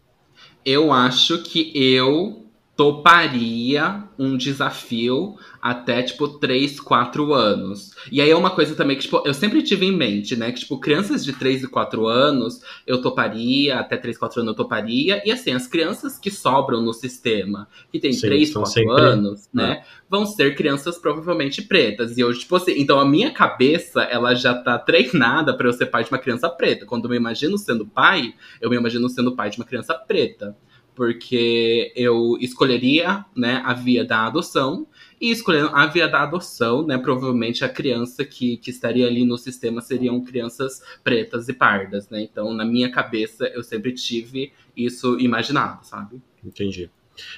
[0.66, 2.46] Eu acho que eu
[2.80, 7.92] toparia um desafio até, tipo, 3, 4 anos.
[8.10, 10.50] E aí é uma coisa também que, tipo, eu sempre tive em mente, né?
[10.54, 14.56] Que, tipo, crianças de 3 e 4 anos eu toparia, até 3, 4 anos eu
[14.56, 15.22] toparia.
[15.26, 19.02] E assim, as crianças que sobram no sistema, que tem Sim, 3, são 4 sempre-
[19.02, 19.84] anos, né?
[20.10, 22.18] Vão ser crianças provavelmente pretas.
[22.18, 25.88] E eu, tipo assim, então a minha cabeça, ela já tá treinada pra eu ser
[25.88, 26.86] pai de uma criança preta.
[26.86, 30.56] Quando eu me imagino sendo pai, eu me imagino sendo pai de uma criança preta.
[31.00, 34.86] Porque eu escolheria, né, a via da adoção.
[35.22, 39.38] E escolhendo a via da adoção, né, provavelmente a criança que, que estaria ali no
[39.38, 42.22] sistema seriam crianças pretas e pardas, né?
[42.22, 46.22] Então, na minha cabeça, eu sempre tive isso imaginado, sabe?
[46.44, 46.90] Entendi.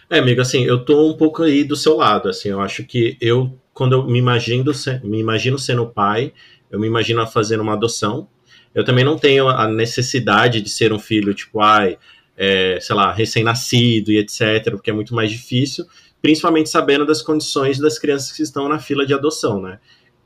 [0.10, 3.15] É, amigo, assim, eu tô um pouco aí do seu lado, assim, eu acho que
[3.21, 4.71] eu, quando eu me imagino,
[5.04, 6.34] me imagino sendo pai,
[6.71, 8.28] eu me imagino fazendo uma adoção.
[8.74, 12.00] Eu também não tenho a necessidade de ser um filho, tipo, ai,
[12.43, 15.86] é, sei lá, recém-nascido e etc, porque é muito mais difícil,
[16.23, 19.80] principalmente sabendo das condições das crianças que estão na fila de adoção, né?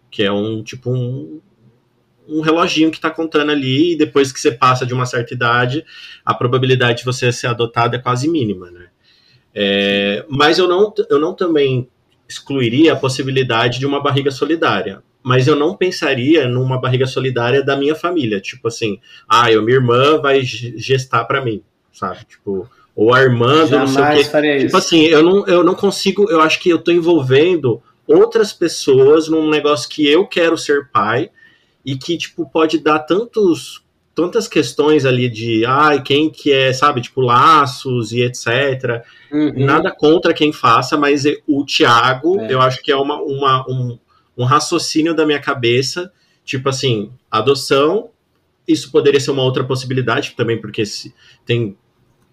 [0.10, 1.41] Que é um, tipo, um,
[2.25, 5.86] um reloginho que tá contando ali, e depois que você passa de uma certa idade,
[6.25, 8.88] a probabilidade de você ser adotado é quase mínima, né?
[9.54, 11.89] É, mas eu não, eu não também
[12.30, 15.04] excluiria a possibilidade de uma barriga solidária.
[15.21, 18.39] Mas eu não pensaria numa barriga solidária da minha família.
[18.39, 21.63] Tipo assim, ah, eu, minha irmã vai ge- gestar pra mim,
[21.95, 22.25] sabe?
[22.25, 24.08] Tipo, ou a irmã do não sei o
[24.41, 24.65] quê.
[24.65, 26.29] Tipo assim, eu não, eu não consigo.
[26.29, 31.29] Eu acho que eu tô envolvendo outras pessoas num negócio que eu quero ser pai
[31.84, 33.84] e que, tipo, pode dar tantos.
[34.13, 39.03] Tantas questões ali de ai, quem que é, sabe, tipo, laços e etc.
[39.29, 39.65] Uhum.
[39.65, 42.53] Nada contra quem faça, mas o Thiago, É.
[42.53, 43.99] eu acho que é uma, uma- um,
[44.38, 46.10] um raciocínio da minha cabeça,
[46.45, 48.10] tipo assim, adoção,
[48.65, 51.13] isso poderia ser uma outra possibilidade também, porque se,
[51.45, 51.75] tem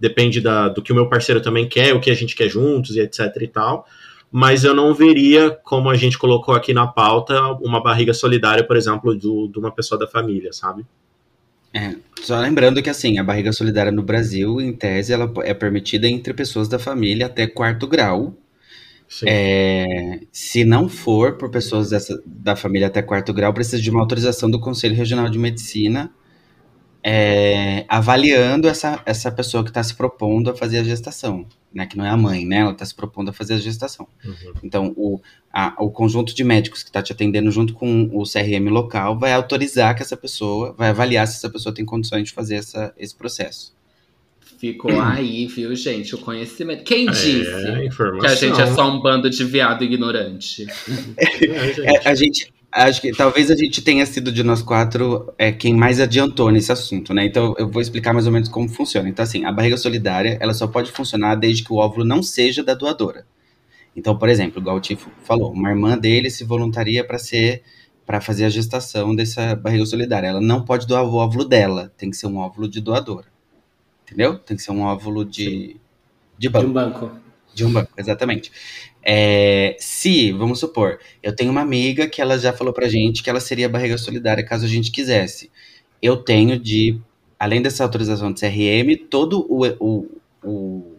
[0.03, 2.97] depende da, do que o meu parceiro também quer, o que a gente quer juntos
[2.97, 3.87] e etc e tal.
[4.33, 8.77] mas eu não veria, como a gente colocou aqui na pauta, uma barriga solidária, por
[8.77, 10.85] exemplo, do, de uma pessoa da família, sabe?
[11.73, 16.09] É, só lembrando que assim, a barriga solidária no Brasil, em tese, ela é permitida
[16.09, 18.35] entre pessoas da família até quarto grau.
[19.25, 24.01] É, se não for por pessoas dessa, da família até quarto grau, precisa de uma
[24.01, 26.11] autorização do Conselho Regional de Medicina
[27.05, 31.85] é, avaliando essa, essa pessoa que está se propondo a fazer a gestação, né?
[31.85, 32.59] Que não é a mãe, né?
[32.59, 34.07] Ela está se propondo a fazer a gestação.
[34.25, 34.53] Uhum.
[34.63, 35.21] Então, o,
[35.53, 39.33] a, o conjunto de médicos que está te atendendo junto com o CRM local vai
[39.33, 43.15] autorizar que essa pessoa, vai avaliar se essa pessoa tem condições de fazer essa, esse
[43.15, 43.75] processo.
[44.59, 46.15] Ficou aí, viu, gente?
[46.15, 46.85] O conhecimento.
[46.85, 47.45] Quem é, disse
[48.21, 50.67] que a gente é só um bando de viado ignorante?
[51.85, 55.75] É, a gente Acho que talvez a gente tenha sido de nós quatro é, quem
[55.75, 57.27] mais adiantou nesse assunto, né?
[57.27, 59.09] Então eu vou explicar mais ou menos como funciona.
[59.11, 62.65] Então, assim, a barriga solidária ela só pode funcionar desde que o óvulo não seja
[62.65, 63.27] da doadora.
[63.95, 67.63] Então, por exemplo, igual o Tifo falou, uma irmã dele se voluntaria para ser
[68.07, 70.29] para fazer a gestação dessa barriga solidária.
[70.29, 73.27] Ela não pode doar o óvulo dela, tem que ser um óvulo de doadora.
[74.05, 74.39] Entendeu?
[74.39, 75.77] Tem que ser um óvulo de,
[76.37, 76.65] de banco.
[76.65, 77.11] De um banco.
[77.55, 78.51] De um banco, exatamente.
[79.05, 83.31] É, se, vamos supor, eu tenho uma amiga que ela já falou pra gente que
[83.31, 85.51] ela seria barriga solidária caso a gente quisesse.
[86.01, 87.01] Eu tenho de,
[87.39, 90.93] além dessa autorização de CRM, todo o, o, o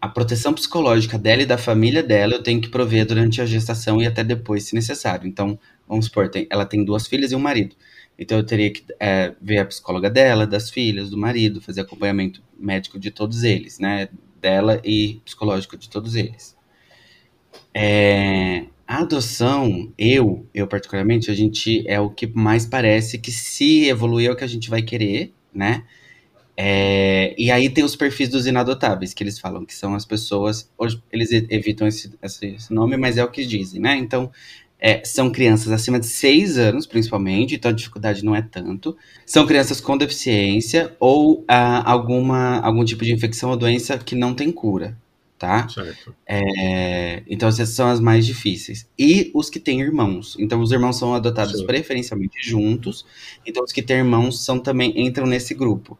[0.00, 4.02] a proteção psicológica dela e da família dela eu tenho que prover durante a gestação
[4.02, 5.26] e até depois, se necessário.
[5.26, 7.74] Então, vamos supor, tem, ela tem duas filhas e um marido.
[8.18, 12.42] Então, eu teria que é, ver a psicóloga dela, das filhas, do marido, fazer acompanhamento
[12.58, 14.08] médico de todos eles, né?
[14.40, 16.53] Dela e psicológico de todos eles.
[17.74, 23.86] É, a adoção, eu, eu particularmente, a gente é o que mais parece que se
[23.86, 25.84] evoluir é o que a gente vai querer, né?
[26.56, 30.70] É, e aí tem os perfis dos inadotáveis, que eles falam que são as pessoas.
[30.78, 33.96] Hoje eles evitam esse, esse nome, mas é o que dizem, né?
[33.96, 34.30] Então,
[34.78, 38.96] é, são crianças acima de 6 anos, principalmente, então a dificuldade não é tanto.
[39.24, 44.34] São crianças com deficiência ou ah, alguma, algum tipo de infecção ou doença que não
[44.34, 44.96] tem cura
[45.44, 45.68] tá?
[45.68, 46.16] Certo.
[46.26, 48.88] É, então essas são as mais difíceis.
[48.98, 50.36] E os que têm irmãos.
[50.38, 51.66] Então os irmãos são adotados Sim.
[51.66, 53.04] preferencialmente juntos.
[53.44, 55.98] Então os que têm irmãos são também entram nesse grupo.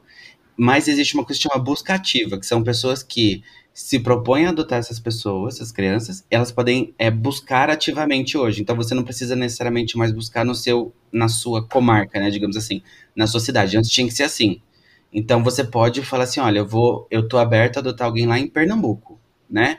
[0.57, 3.43] Mas existe uma coisa que chama busca ativa, que são pessoas que
[3.75, 8.63] se propõem a adotar essas pessoas, essas crianças, elas podem é, buscar ativamente hoje.
[8.63, 12.31] Então você não precisa necessariamente mais buscar no seu, na sua comarca, né?
[12.31, 12.81] Digamos assim,
[13.15, 13.77] na sua cidade.
[13.77, 14.61] Antes tinha que ser assim.
[15.13, 18.39] Então você pode falar assim, olha, eu vou, eu tô aberto a adotar alguém lá
[18.39, 19.14] em Pernambuco
[19.49, 19.79] né?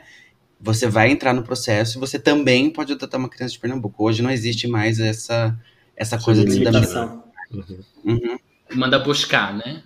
[0.60, 4.04] Você vai entrar no processo e você também pode adotar uma criança de Pernambuco.
[4.04, 5.56] Hoje não existe mais essa,
[5.96, 7.24] essa coisa de limitação.
[7.50, 7.78] Uhum.
[8.04, 8.38] Uhum.
[8.74, 9.82] Manda buscar, né?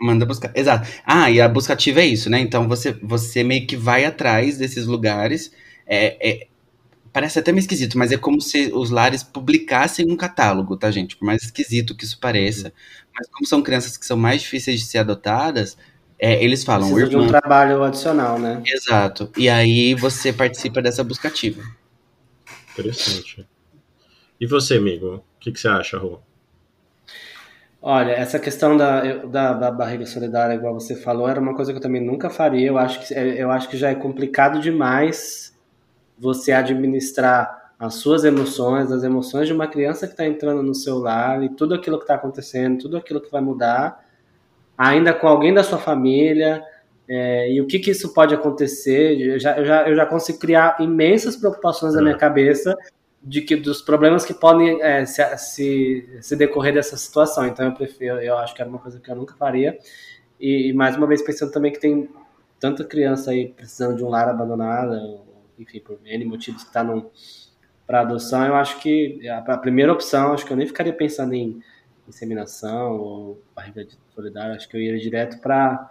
[0.00, 0.88] Manda buscar, exato.
[1.04, 2.40] Ah, e a busca ativa é isso, né?
[2.40, 5.52] Então você, você meio que vai atrás desses lugares.
[5.86, 6.46] É, é,
[7.12, 11.16] parece até meio esquisito, mas é como se os lares publicassem um catálogo, tá, gente?
[11.16, 12.68] Por mais esquisito que isso pareça.
[12.68, 12.72] Uhum.
[13.14, 15.76] Mas como são crianças que são mais difíceis de ser adotadas,
[16.18, 16.88] é, eles falam.
[16.88, 18.62] Precisa de um trabalho adicional, né?
[18.66, 19.30] Exato.
[19.36, 21.62] E aí você participa dessa buscativa.
[22.72, 23.46] Interessante.
[24.40, 25.16] E você, amigo?
[25.16, 26.20] O que, que você acha, Rô?
[27.80, 31.78] Olha, essa questão da, da, da, barriga solidária, igual você falou, era uma coisa que
[31.78, 32.68] eu também nunca faria.
[32.68, 35.52] Eu acho que, eu acho que já é complicado demais
[36.16, 40.98] você administrar as suas emoções, as emoções de uma criança que está entrando no seu
[40.98, 44.00] lar e tudo aquilo que está acontecendo, tudo aquilo que vai mudar
[44.82, 46.62] ainda com alguém da sua família,
[47.08, 49.20] é, e o que, que isso pode acontecer.
[49.20, 52.76] Eu já, eu, já, eu já consigo criar imensas preocupações na minha cabeça
[53.22, 57.46] de que dos problemas que podem é, se, se, se, decorrer dessa situação.
[57.46, 59.78] Então eu prefiro, eu acho que era uma coisa que eu nunca faria.
[60.40, 62.08] E, e mais uma vez pensando também que tem
[62.58, 65.20] tanta criança aí precisando de um lar abandonado,
[65.58, 66.84] enfim, por N motivos que está
[67.86, 71.34] para adoção, eu acho que a, a primeira opção, acho que eu nem ficaria pensando
[71.34, 71.60] em
[72.12, 75.90] inseminação ou barriga solidária, acho que eu iria direto para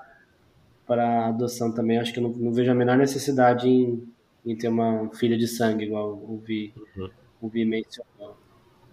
[0.86, 1.98] para adoção também.
[1.98, 4.04] Acho que eu não, não, vejo a menor necessidade em,
[4.46, 7.10] em ter uma filha de sangue, igual o Vi, uhum.
[7.42, 8.38] o Vi mencionou.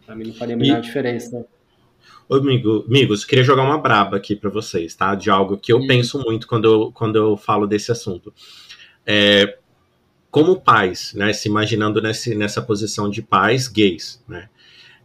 [0.06, 0.82] Para mim não faria a menor e...
[0.82, 1.44] diferença.
[2.28, 5.14] Ô, amigo, amigos, queria jogar uma braba aqui para vocês, tá?
[5.14, 5.86] De algo que eu uhum.
[5.88, 8.32] penso muito quando eu, quando eu falo desse assunto.
[9.04, 9.58] É,
[10.30, 14.48] como pais, né, se imaginando nesse, nessa posição de pais gays, né,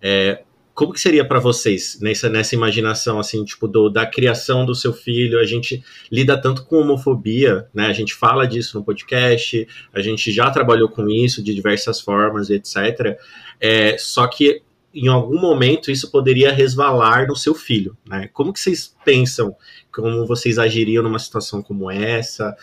[0.02, 4.74] é, como que seria para vocês nessa, nessa imaginação assim tipo do, da criação do
[4.74, 5.40] seu filho?
[5.40, 7.88] A gente lida tanto com homofobia né?
[7.88, 12.50] A gente fala disso no podcast a gente já trabalhou com isso de diversas formas
[12.50, 13.18] etc
[13.60, 14.62] é, só que
[14.94, 18.30] em algum momento isso poderia resvalar no seu filho né?
[18.34, 19.56] Como que vocês pensam?
[19.94, 22.56] Como vocês agiriam numa situação como essa?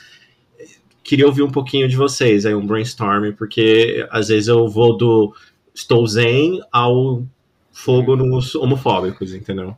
[1.02, 5.34] Queria ouvir um pouquinho de vocês, aí um brainstorming, porque às vezes eu vou do
[5.74, 7.24] estou zen ao
[7.84, 9.76] fogo nos homofóbicos, entendeu?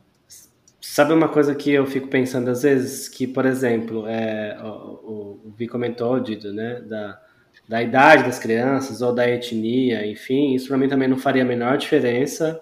[0.79, 3.07] Sabe uma coisa que eu fico pensando às vezes?
[3.07, 6.81] Que, por exemplo, é, o, o, Vi comentou, Dido, né?
[6.81, 7.19] Da,
[7.67, 11.45] da idade das crianças ou da etnia, enfim, isso para mim também não faria a
[11.45, 12.61] menor diferença.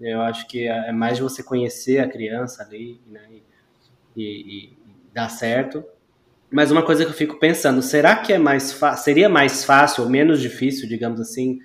[0.00, 4.76] Eu acho que é mais de você conhecer a criança ali né, e, e, e
[5.12, 5.84] dar certo.
[6.50, 10.10] Mas uma coisa que eu fico pensando, será que é mais seria mais fácil ou
[10.10, 11.58] menos difícil, digamos assim,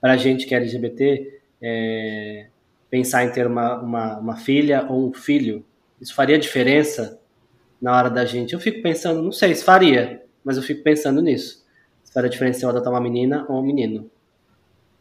[0.00, 2.46] para a gente que é LGBT é,
[2.90, 5.64] pensar em ter uma, uma, uma filha ou um filho?
[6.00, 7.20] Isso faria diferença
[7.80, 8.52] na hora da gente?
[8.52, 11.66] Eu fico pensando, não sei se faria, mas eu fico pensando nisso
[12.16, 14.10] para diferenciar adotar uma menina ou um menino.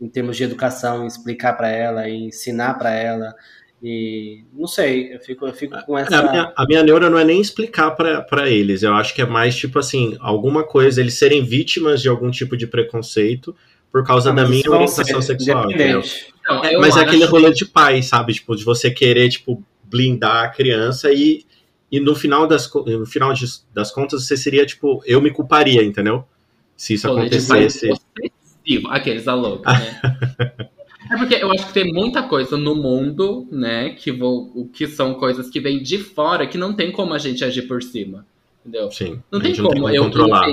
[0.02, 3.34] Em termos de educação, explicar para ela, ensinar para ela.
[3.82, 6.14] E não sei, eu fico, eu fico com essa.
[6.14, 9.22] É, a, minha, a minha neura não é nem explicar para eles, eu acho que
[9.22, 13.56] é mais tipo assim, alguma coisa, eles serem vítimas de algum tipo de preconceito
[13.90, 15.70] por causa da minha orientação sexual.
[16.46, 18.34] Não, é, mas é aquele rolê de pai, sabe?
[18.34, 21.46] Tipo, de você querer, tipo, blindar a criança e,
[21.92, 25.84] e no final das, no final de, das contas você seria, tipo, eu me culparia,
[25.84, 26.26] entendeu?
[26.76, 27.92] se isso acontecesse.
[28.90, 30.02] Aqueles a louca, né?
[31.12, 35.14] é porque eu acho que tem muita coisa no mundo, né, que, vou, que são
[35.14, 38.26] coisas que vêm de fora que não tem como a gente agir por cima.
[38.62, 38.92] Entendeu?
[38.92, 39.22] Sim.
[39.32, 40.48] Não tem como, não tem como eu controlar.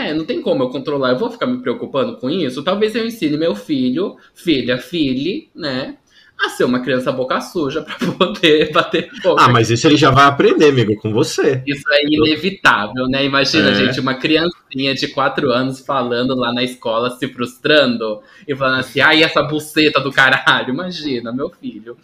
[0.00, 1.10] É, não tem como eu controlar.
[1.10, 2.62] Eu vou ficar me preocupando com isso.
[2.62, 5.96] Talvez eu ensine meu filho, filha, filhe, né?
[6.40, 9.42] a ser uma criança boca suja para poder bater boca.
[9.42, 11.62] Ah, mas isso ele já vai aprender, amigo, com você.
[11.66, 13.24] Isso é inevitável, né?
[13.24, 13.74] Imagina, é.
[13.74, 19.00] gente, uma criancinha de 4 anos falando lá na escola, se frustrando e falando assim,
[19.00, 20.70] ai, essa buceta do caralho.
[20.70, 21.96] Imagina, meu filho.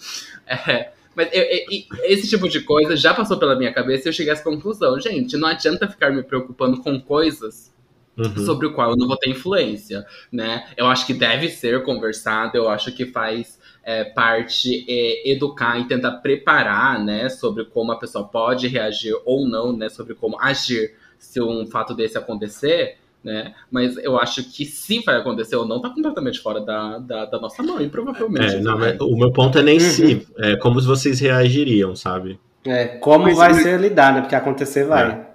[0.46, 1.60] É, mas eu, eu,
[2.04, 5.00] esse tipo de coisa já passou pela minha cabeça e eu cheguei a essa conclusão.
[5.00, 7.74] Gente, não adianta ficar me preocupando com coisas
[8.16, 8.46] Uhum.
[8.46, 10.66] sobre o qual eu não vou ter influência, né?
[10.74, 15.84] Eu acho que deve ser conversado, eu acho que faz é, parte é, educar e
[15.84, 20.94] tentar preparar, né, sobre como a pessoa pode reagir ou não, né, sobre como agir
[21.18, 23.54] se um fato desse acontecer, né?
[23.70, 27.40] Mas eu acho que se vai acontecer ou não, tá completamente fora da, da, da
[27.40, 28.54] nossa mão, e provavelmente.
[28.54, 28.96] É, não, né?
[29.00, 29.80] o meu ponto é nem uhum.
[29.80, 32.38] se, é como vocês reagiriam, sabe?
[32.64, 34.20] É, como mas, vai ser lidar, né?
[34.20, 35.25] Porque acontecer vai.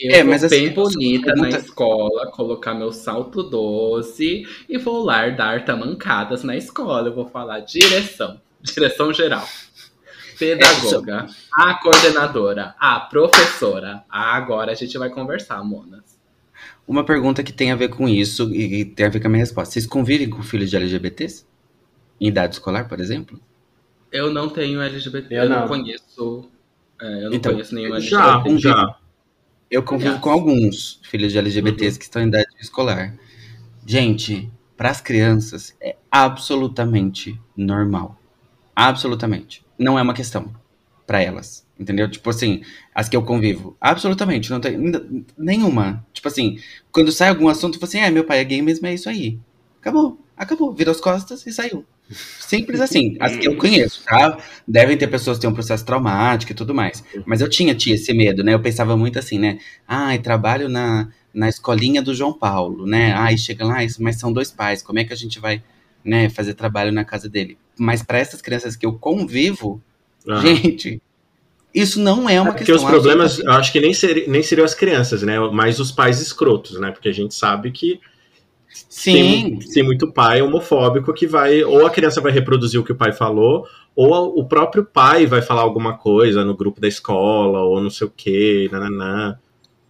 [0.00, 0.06] É.
[0.06, 1.50] Eu é, mas bem assim, bonita pergunta...
[1.50, 7.08] na escola, colocar meu salto doce e vou lá dar tamancadas na escola.
[7.08, 9.46] Eu vou falar direção, direção geral.
[10.38, 14.02] Pedagoga, é, a coordenadora, a professora.
[14.08, 16.18] Agora a gente vai conversar, Monas.
[16.88, 19.42] Uma pergunta que tem a ver com isso e tem a ver com a minha
[19.42, 19.74] resposta.
[19.74, 21.44] Vocês convivem com filhos de LGBTs?
[22.18, 23.38] Em idade escolar, por exemplo?
[24.10, 25.60] Eu não tenho LGBT, eu, eu não.
[25.60, 25.68] não.
[25.68, 26.48] conheço.
[27.00, 28.10] É, eu não então, conheço nenhum LGBT.
[28.10, 28.99] Já, já.
[29.70, 31.98] Eu convivo com alguns filhos de LGBTs uhum.
[31.98, 33.14] que estão em idade escolar.
[33.86, 38.20] Gente, para as crianças é absolutamente normal.
[38.74, 39.64] Absolutamente.
[39.78, 40.52] Não é uma questão
[41.06, 42.10] para elas, entendeu?
[42.10, 42.62] Tipo assim,
[42.94, 44.76] as que eu convivo, absolutamente, não tem
[45.36, 46.04] nenhuma.
[46.12, 46.58] Tipo assim,
[46.90, 49.38] quando sai algum assunto, você assim, é, meu pai é gay mesmo, é isso aí.
[49.80, 51.84] Acabou, acabou, virou as costas e saiu.
[52.10, 54.38] Simples assim, as que eu conheço, tá?
[54.66, 57.04] Devem ter pessoas que têm um processo traumático e tudo mais.
[57.26, 58.54] Mas eu tinha, tinha esse medo, né?
[58.54, 59.58] Eu pensava muito assim, né?
[59.86, 63.12] Ai, trabalho na, na escolinha do João Paulo, né?
[63.12, 65.62] Ai, chega lá, mas são dois pais, como é que a gente vai
[66.02, 67.58] né, fazer trabalho na casa dele?
[67.78, 69.82] Mas para essas crianças que eu convivo,
[70.26, 70.40] uhum.
[70.40, 71.02] gente,
[71.74, 72.82] isso não é uma é porque questão.
[72.82, 75.38] Porque os problemas, eu acho que nem, ser, nem seriam as crianças, né?
[75.52, 76.90] Mas os pais escrotos, né?
[76.90, 78.00] Porque a gente sabe que
[78.88, 79.12] Sim.
[79.12, 82.96] Tem, tem, muito pai homofóbico que vai, ou a criança vai reproduzir o que o
[82.96, 87.80] pai falou, ou o próprio pai vai falar alguma coisa no grupo da escola, ou
[87.80, 89.38] não sei o que, nananã.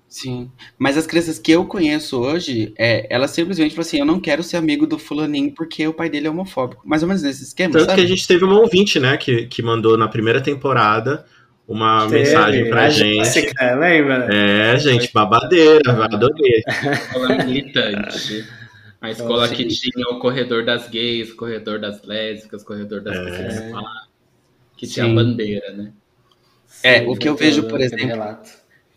[0.09, 4.19] Sim, mas as crianças que eu conheço hoje, é, elas simplesmente falam assim, eu não
[4.19, 6.83] quero ser amigo do fulaninho porque o pai dele é homofóbico.
[6.85, 8.01] Mais ou menos nesse esquema, Tanto sabe?
[8.01, 11.25] que a gente teve uma ouvinte, né, que, que mandou na primeira temporada
[11.66, 13.19] uma teve, mensagem pra gente.
[13.19, 14.27] Jessica, lembra?
[14.35, 16.61] É, gente, babadeira, adorei.
[17.14, 18.45] Ela militante.
[19.01, 23.17] A escola que tinha o corredor das gays, o corredor das lésbicas, o corredor das
[23.17, 23.25] é.
[23.25, 23.85] pessoas
[24.77, 25.92] que tinha a bandeira, né?
[26.83, 28.38] É, o que eu vejo, por exemplo,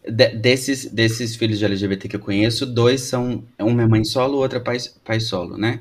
[0.08, 4.38] de, desses, desses filhos de LGBT que eu conheço, dois são, uma é mãe solo,
[4.38, 5.80] outra é pai, pai solo, né?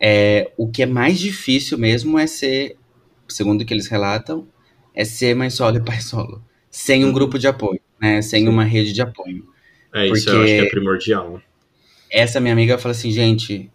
[0.00, 2.76] É, o que é mais difícil mesmo é ser,
[3.28, 4.48] segundo o que eles relatam,
[4.94, 7.14] é ser mãe solo e pai solo, sem um uhum.
[7.14, 8.20] grupo de apoio, né?
[8.20, 8.48] Sem Sim.
[8.48, 9.48] uma rede de apoio.
[9.94, 10.30] É, isso Porque...
[10.30, 11.42] eu acho que é primordial
[12.10, 13.70] essa minha amiga fala assim, gente,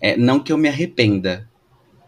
[0.00, 1.48] é, não que eu me arrependa,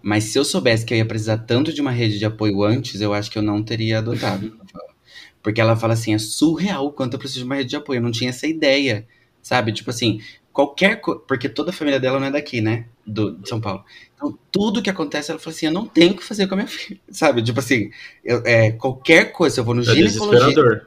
[0.03, 3.01] mas se eu soubesse que eu ia precisar tanto de uma rede de apoio antes,
[3.01, 4.59] eu acho que eu não teria adotado.
[5.43, 7.99] Porque ela fala assim, é surreal o quanto eu preciso de uma rede de apoio.
[7.99, 9.07] Eu não tinha essa ideia.
[9.43, 9.73] Sabe?
[9.73, 10.21] Tipo assim,
[10.53, 11.21] qualquer coisa.
[11.27, 12.87] Porque toda a família dela não é daqui, né?
[13.07, 13.85] Do, de São Paulo.
[14.15, 16.57] Então, tudo que acontece, ela fala assim: eu não tenho o que fazer com a
[16.59, 17.01] minha filha.
[17.11, 17.43] Sabe?
[17.43, 17.91] Tipo assim,
[18.25, 20.87] eu, é, qualquer coisa, se eu vou no É ginecologista,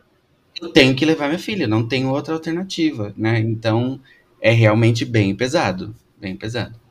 [0.62, 3.40] eu tenho que levar minha filha, não tenho outra alternativa, né?
[3.40, 4.00] Então,
[4.42, 5.96] é realmente bem pesado.
[6.20, 6.82] Bem pesado.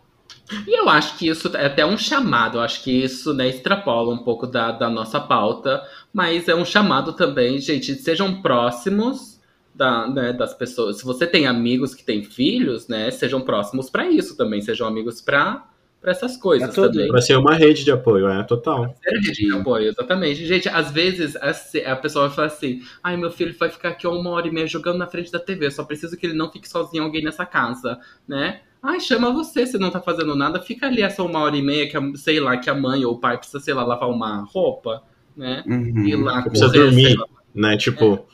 [0.66, 4.12] E eu acho que isso é até um chamado, eu acho que isso né, extrapola
[4.12, 5.82] um pouco da, da nossa pauta,
[6.12, 9.40] mas é um chamado também, gente, sejam próximos
[9.72, 10.98] da, né, das pessoas.
[10.98, 15.20] Se você tem amigos que têm filhos, né, sejam próximos para isso também, sejam amigos
[15.20, 15.69] para
[16.02, 16.92] essas coisas tudo.
[16.92, 17.08] também.
[17.08, 18.94] Vai ser uma rede de apoio, é total.
[19.02, 20.46] Ser rede de apoio, exatamente.
[20.46, 24.06] Gente, às vezes a, a pessoa vai falar assim: ai, meu filho vai ficar aqui
[24.06, 26.50] uma hora e meia jogando na frente da TV, eu só preciso que ele não
[26.50, 28.60] fique sozinho alguém nessa casa, né?
[28.82, 31.86] Ai, chama você, se não tá fazendo nada, fica ali essa uma hora e meia
[31.86, 34.42] que, a- sei lá, que a mãe ou o pai precisa, sei lá, lavar uma
[34.50, 35.02] roupa,
[35.36, 35.62] né?
[35.66, 36.06] Uhum.
[36.06, 37.18] Ir lá Precisa correr, dormir.
[37.18, 37.26] lá.
[37.54, 37.76] Né?
[37.76, 38.24] Tipo,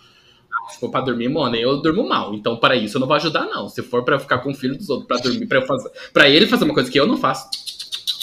[0.68, 2.34] Se for pra dormir, mano, eu durmo mal.
[2.34, 3.68] Então, para isso, eu não vou ajudar, não.
[3.68, 6.28] Se for pra ficar com o filho dos outros pra dormir, pra, eu fazer, pra
[6.28, 7.48] ele fazer uma coisa que eu não faço.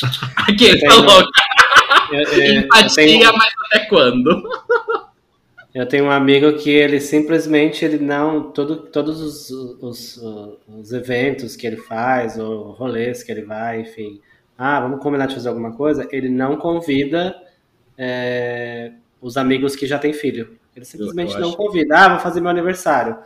[0.36, 4.44] Aquele eu- eu empatia, tenho, mas até quando?
[5.74, 8.52] eu tenho um amigo que ele simplesmente ele não.
[8.52, 9.50] Todo, todos os,
[9.82, 10.22] os,
[10.68, 14.20] os eventos que ele faz, ou rolês que ele vai, enfim.
[14.58, 16.08] Ah, vamos combinar de fazer alguma coisa.
[16.12, 17.36] Ele não convida
[17.98, 18.92] é,
[19.22, 20.58] os amigos que já têm filho.
[20.76, 21.58] Ele simplesmente eu não acho.
[21.58, 21.98] convida.
[21.98, 23.18] Ah, vou fazer meu aniversário.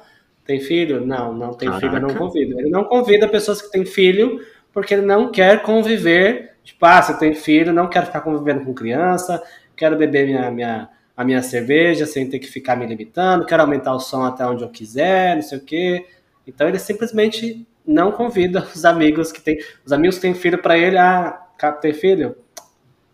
[0.46, 1.06] Tem filho?
[1.06, 2.20] Não, não tem filho, eu não Caraca.
[2.20, 2.60] convido.
[2.60, 4.40] Ele não convida pessoas que têm filho
[4.74, 6.54] porque ele não quer conviver.
[6.64, 9.42] Tipo, ah, você tem filho, não quero ficar convivendo com criança,
[9.76, 13.94] quero beber minha, minha, a minha cerveja sem ter que ficar me limitando, quero aumentar
[13.94, 16.06] o som até onde eu quiser, não sei o quê.
[16.46, 19.58] Então ele simplesmente não convida os amigos que têm.
[19.86, 21.42] Os amigos que têm filho para ele, ah,
[21.82, 22.36] tem filho?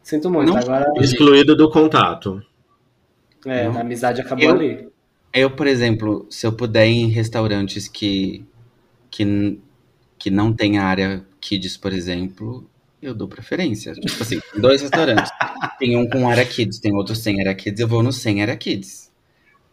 [0.02, 0.58] Sinto muito, Não.
[0.60, 2.44] agora excluído do contato.
[3.46, 3.78] É, Não.
[3.78, 4.88] a amizade acabou Eu- ali.
[5.36, 8.46] Eu, por exemplo, se eu puder ir em restaurantes que,
[9.12, 9.60] que,
[10.20, 12.70] que não tem área kids, por exemplo,
[13.02, 13.94] eu dou preferência.
[13.94, 15.32] Tipo assim, dois restaurantes.
[15.80, 18.56] Tem um com área kids, tem outro sem área kids, eu vou no sem área
[18.58, 19.12] kids.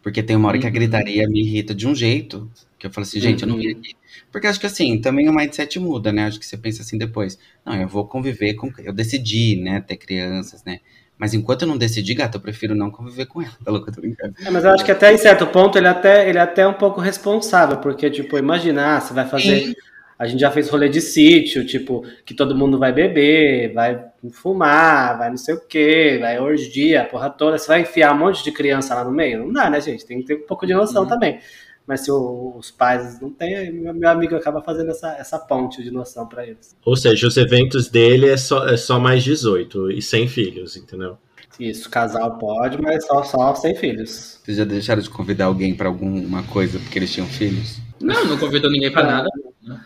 [0.02, 0.74] Porque tem uma hora que a Uhum.
[0.74, 3.94] gritaria me irrita de um jeito, que eu falo assim, gente, eu não vim aqui.
[4.32, 6.24] Porque acho que assim, também o mindset muda, né?
[6.26, 7.38] Acho que você pensa assim depois.
[7.64, 8.70] Não, eu vou conviver com.
[8.78, 10.80] Eu decidi, né, ter crianças, né?
[11.20, 13.52] Mas enquanto eu não decidi, gata, eu prefiro não conviver com ela.
[13.62, 14.34] Tá louco, eu tô brincando.
[14.42, 16.72] É, mas eu acho que até em certo ponto ele até, ele é até um
[16.72, 19.74] pouco responsável, porque, tipo, imagina, ah, você vai fazer.
[20.18, 24.02] A gente já fez rolê de sítio, tipo, que todo mundo vai beber, vai
[24.32, 27.58] fumar, vai não sei o quê, vai orgia, a porra toda.
[27.58, 29.44] Você vai enfiar um monte de criança lá no meio?
[29.44, 30.06] Não dá, né, gente?
[30.06, 31.38] Tem que ter um pouco de noção também.
[31.87, 35.91] Mas se os pais não têm, aí meu, amigo acaba fazendo essa, essa ponte de
[35.91, 36.76] noção pra eles.
[36.85, 41.18] Ou seja, os eventos dele é só, é só mais 18 e sem filhos, entendeu?
[41.59, 44.39] Isso, casal pode, mas só, só sem filhos.
[44.43, 47.78] Vocês já deixaram de convidar alguém pra alguma coisa porque eles tinham filhos?
[48.01, 49.28] Não, não convido ninguém pra nada.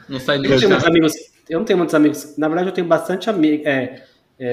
[0.08, 0.88] Não sai Eu nem não de tenho muitos casa.
[0.88, 1.12] amigos.
[1.48, 2.34] Eu não tenho muitos amigos.
[2.36, 3.66] Na verdade, eu tenho bastante amigos.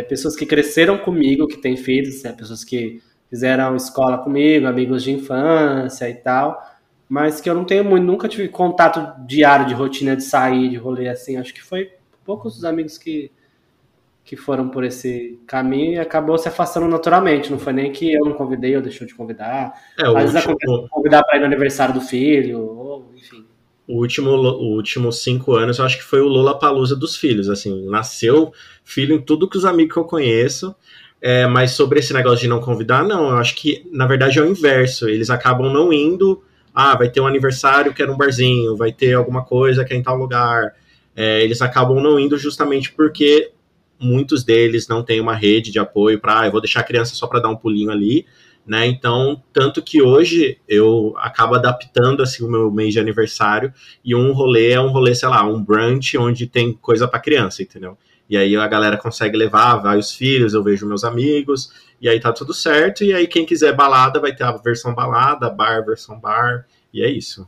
[0.10, 5.12] pessoas que cresceram comigo, que têm filhos, né, pessoas que fizeram escola comigo, amigos de
[5.12, 6.60] infância e tal.
[7.12, 10.78] Mas que eu não tenho muito, nunca tive contato diário de rotina de sair, de
[10.78, 11.36] rolê assim.
[11.36, 11.92] Acho que foi
[12.24, 13.30] poucos os amigos que,
[14.24, 17.52] que foram por esse caminho e acabou se afastando naturalmente.
[17.52, 19.74] Não foi nem que eu não convidei ou deixou de convidar.
[20.00, 23.46] É, Às vezes acontece último, de convidar para ir no aniversário do filho, ou enfim.
[23.86, 27.50] o último, o último cinco anos, eu acho que foi o Lula Palusa dos filhos.
[27.50, 28.54] Assim, nasceu
[28.86, 30.74] filho em tudo que os amigos que eu conheço.
[31.22, 33.32] É, mas sobre esse negócio de não convidar, não.
[33.32, 35.10] Eu acho que, na verdade, é o inverso.
[35.10, 36.42] Eles acabam não indo.
[36.74, 39.98] Ah, vai ter um aniversário que era um barzinho, vai ter alguma coisa que é
[39.98, 40.74] em tal lugar.
[41.16, 43.52] É, eles acabam não indo justamente porque
[44.00, 47.14] muitos deles não têm uma rede de apoio para, ah, eu vou deixar a criança
[47.16, 48.26] só para dar um pulinho ali,
[48.66, 48.86] né?
[48.88, 54.32] Então, tanto que hoje eu acabo adaptando assim o meu mês de aniversário e um
[54.32, 57.98] rolê é um rolê, sei lá, um brunch onde tem coisa para criança, entendeu?
[58.32, 61.70] E aí a galera consegue levar, vai os filhos, eu vejo meus amigos,
[62.00, 63.04] e aí tá tudo certo.
[63.04, 67.10] E aí quem quiser balada vai ter a versão balada, bar, versão bar, e é
[67.10, 67.46] isso.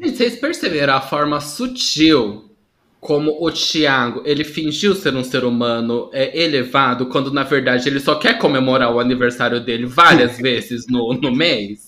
[0.00, 2.50] Gente, vocês perceberam a forma sutil
[2.98, 8.00] como o Thiago, ele fingiu ser um ser humano é, elevado, quando na verdade ele
[8.00, 11.86] só quer comemorar o aniversário dele várias vezes no, no mês?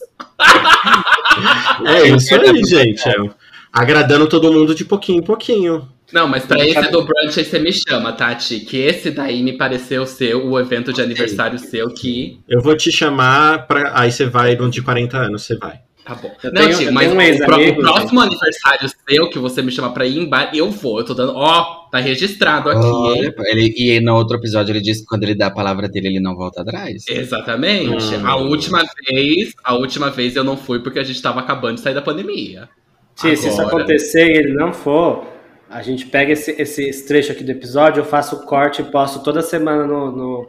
[1.86, 3.08] É isso aí, gente.
[3.08, 3.14] É,
[3.72, 5.95] agradando todo mundo de pouquinho em pouquinho.
[6.12, 8.60] Não, mas pra esse do brunch aí você me chama, Tati.
[8.60, 12.38] Que esse daí me pareceu ser o evento de aniversário seu que.
[12.48, 13.92] Eu vou te chamar pra.
[13.98, 15.80] Aí você vai no de 40 anos, você vai.
[16.04, 16.30] Tá bom.
[16.40, 19.72] Eu não, tenho- Tio, mas um o, pró- o próximo aniversário seu que você me
[19.72, 21.00] chama pra ir em bar, eu vou.
[21.00, 21.32] Eu tô dando.
[21.34, 23.34] Ó, tá registrado aqui, hein?
[23.36, 26.06] Olha, ele, e no outro episódio ele disse que quando ele dá a palavra dele,
[26.06, 27.02] ele não volta atrás.
[27.08, 28.14] Exatamente.
[28.14, 28.24] Hum.
[28.24, 31.80] A última vez, a última vez eu não fui porque a gente tava acabando de
[31.80, 32.68] sair da pandemia.
[33.16, 35.26] Tia, se isso acontecer e ele não for,
[35.76, 38.84] a gente pega esse, esse, esse trecho aqui do episódio, eu faço o corte e
[38.86, 40.46] posto toda semana no, no,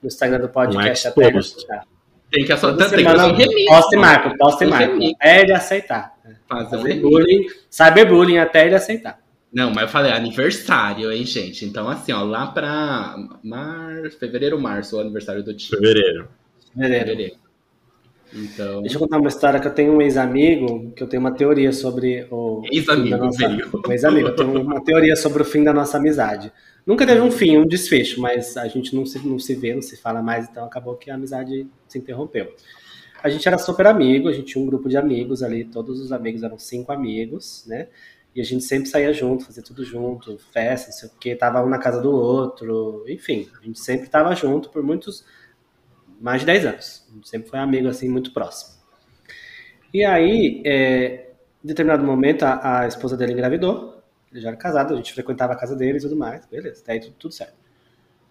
[0.00, 1.08] no Instagram do podcast.
[1.08, 1.56] Um até ele exposto.
[1.56, 1.86] aceitar.
[2.30, 3.64] Tem que só Toda tem que um remix.
[3.66, 4.94] posta e marca, posta e marca.
[4.94, 6.14] Até ele aceitar.
[6.48, 9.18] Fazer um bullying, cyberbullying até ele aceitar.
[9.52, 11.64] Não, mas eu falei aniversário, hein, gente?
[11.64, 14.08] Então, assim, ó, lá pra mar...
[14.20, 15.76] fevereiro, março, o aniversário do tio.
[15.76, 16.28] Fevereiro.
[16.72, 17.06] Fevereiro.
[17.06, 17.47] Fevereiro.
[18.32, 21.32] Então, Deixa eu contar uma história que eu tenho um ex-amigo, que eu tenho uma
[21.32, 22.62] teoria sobre o.
[22.70, 26.52] Ex-amigo, fim da nossa- ex-amigo, eu tenho uma teoria sobre o fim da nossa amizade.
[26.86, 29.82] Nunca teve um fim, um desfecho, mas a gente não se, não se vê, não
[29.82, 32.52] se fala mais, então acabou que a amizade se interrompeu.
[33.22, 36.12] A gente era super amigo, a gente tinha um grupo de amigos ali, todos os
[36.12, 37.88] amigos eram cinco amigos, né?
[38.34, 41.62] E a gente sempre saía junto, fazia tudo junto, festa, não sei o quê, tava
[41.64, 45.24] um na casa do outro, enfim, a gente sempre tava junto por muitos,
[46.20, 47.06] mais de 10 anos.
[47.22, 48.78] A sempre foi amigo, assim, muito próximo.
[49.92, 51.30] E aí, é,
[51.64, 55.54] em determinado momento, a, a esposa dele engravidou, ele já era casado, a gente frequentava
[55.54, 57.54] a casa dele e tudo mais, beleza, daí tudo, tudo certo.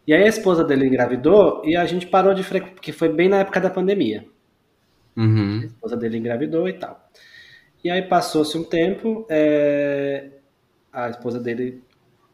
[0.08, 3.30] E aí a esposa dele engravidou e a gente parou de frequentar, porque foi bem
[3.30, 4.26] na época da pandemia.
[4.28, 4.28] A
[5.22, 5.62] Uhum.
[5.66, 7.10] esposa dele engravidou e tal.
[7.84, 10.30] E aí passou-se um tempo, é,
[10.92, 11.84] a esposa dele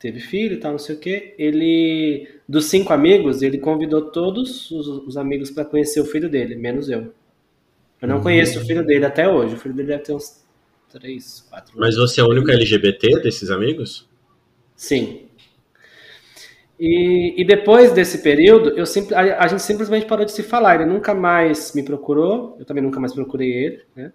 [0.03, 1.33] teve filho e tal, não sei o quê.
[1.39, 6.57] Ele, dos cinco amigos, ele convidou todos os, os amigos para conhecer o filho dele,
[6.57, 7.13] menos eu.
[8.01, 9.55] Eu não conheço o filho dele até hoje.
[9.55, 10.43] O filho dele deve ter uns
[10.89, 14.05] três, quatro Mas você é o único LGBT desses amigos?
[14.75, 15.21] Sim.
[16.77, 20.81] E, e depois desse período, eu simples, a, a gente simplesmente parou de se falar.
[20.81, 24.11] Ele nunca mais me procurou, eu também nunca mais procurei ele, né?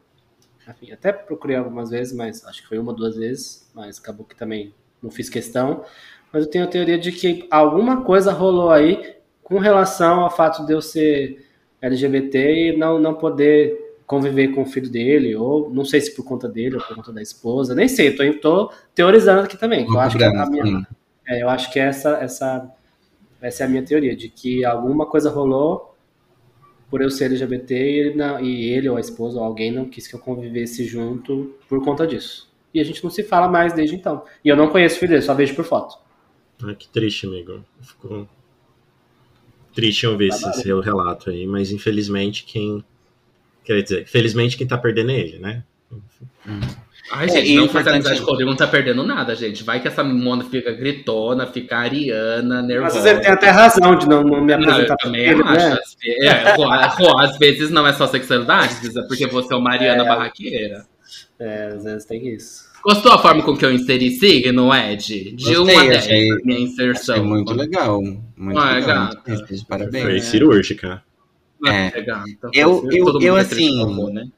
[0.68, 4.36] Enfim, até procurei algumas vezes, mas acho que foi uma, duas vezes, mas acabou que
[4.36, 5.84] também não fiz questão.
[6.32, 10.66] Mas eu tenho a teoria de que alguma coisa rolou aí com relação ao fato
[10.66, 11.44] de eu ser
[11.80, 16.24] LGBT e não, não poder conviver com o filho dele, ou não sei se por
[16.24, 19.86] conta dele ou por conta da esposa, nem sei, eu tô, tô teorizando aqui também.
[19.86, 20.86] Eu acho que a minha,
[21.26, 22.70] é, eu acho que essa, essa,
[23.40, 25.94] essa é a minha teoria, de que alguma coisa rolou
[26.90, 29.84] por eu ser LGBT e ele, não- e ele ou a esposa ou alguém não
[29.88, 32.47] quis que eu convivesse junto por conta disso.
[32.74, 34.24] E a gente não se fala mais desde então.
[34.44, 35.96] E eu não conheço o filho dele, só vejo por foto.
[36.62, 37.64] Ah, que triste, amigo.
[37.80, 38.28] Ficou
[39.74, 42.84] triste em ouvir esse seu relato aí, mas infelizmente quem.
[43.64, 45.62] Quer dizer, felizmente quem tá perdendo é ele, né?
[47.10, 49.62] Ai, É, gente, não faz amizade com o Rodrigo, não tá perdendo nada, gente.
[49.64, 52.98] Vai que essa mona fica gritona, fica ariana, nervosa.
[52.98, 55.22] Às vezes ele tem até razão de não, não me Não, eu apresentar pra também
[55.22, 55.52] ele, acho.
[55.68, 55.72] né?
[55.82, 56.68] Às ve- É, Rô,
[57.18, 60.86] às vezes não é só sexualidade, às vezes é porque você é uma Mariana barraqueira.
[61.38, 62.68] É, às vezes tem isso.
[62.82, 65.32] Gostou a forma com que eu inseri signo, Ed?
[65.32, 67.14] De 1 Gostei, a 10, achei- minha inserção.
[67.16, 68.00] Achei muito legal.
[68.36, 69.08] Muito Ah, é legal.
[69.08, 69.22] gato.
[69.30, 70.04] Muito Parabéns.
[70.04, 71.02] Foi cirúrgica.
[71.66, 71.98] É.
[71.98, 72.50] é gata.
[72.54, 74.28] Eu- eu- eu, é assim, amor, né?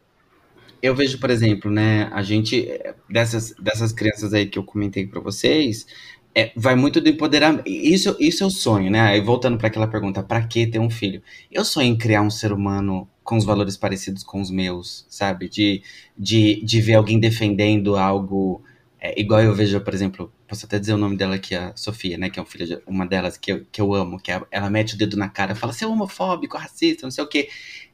[0.83, 5.07] Eu vejo, por exemplo, né, a gente, eh, dessas, dessas crianças aí que eu comentei
[5.07, 5.87] pra vocês,
[6.35, 7.67] é, vai muito do empoderamento.
[7.69, 9.01] Isso, isso é o sonho, né?
[9.01, 11.23] Aí voltando pra aquela pergunta, pra que ter um filho?
[11.51, 15.49] Eu sonho em criar um ser humano com os valores parecidos com os meus, sabe?
[15.49, 15.83] De,
[16.17, 18.63] de, de ver alguém defendendo algo
[19.01, 22.19] é, igual eu vejo, por exemplo, posso até dizer o nome dela aqui, a Sofia,
[22.19, 22.29] né?
[22.31, 24.69] Que é um filho de- uma delas que eu, que eu amo, que é- ela
[24.71, 27.49] mete o dedo na cara fala, você é homofóbico, racista, não sei o quê.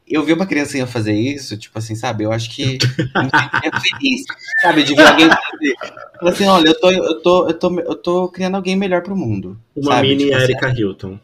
[0.08, 2.24] Eu vi uma criancinha fazer isso, tipo assim, sabe?
[2.24, 4.24] Eu acho que sentiria feliz,
[4.62, 4.84] sabe?
[4.84, 5.74] De ver alguém fazer.
[6.18, 9.16] Falar assim, olha, eu tô, eu tô, eu tô, eu tô criando alguém melhor pro
[9.16, 9.58] mundo.
[9.74, 10.08] Uma sabe?
[10.08, 11.18] mini Tipo assim, Erika Hilton.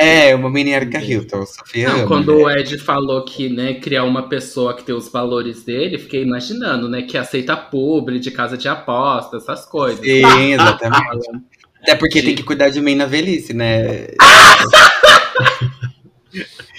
[0.00, 1.44] É, uma mini Erika Hilton.
[1.44, 5.64] Sofia Não, quando o Ed falou que, né, criar uma pessoa que tem os valores
[5.64, 10.04] dele, fiquei imaginando, né, que aceita publi de casa de aposta, essas coisas.
[10.04, 11.30] Sim, exatamente.
[11.82, 14.06] Até porque tem que cuidar de mim na velhice, né?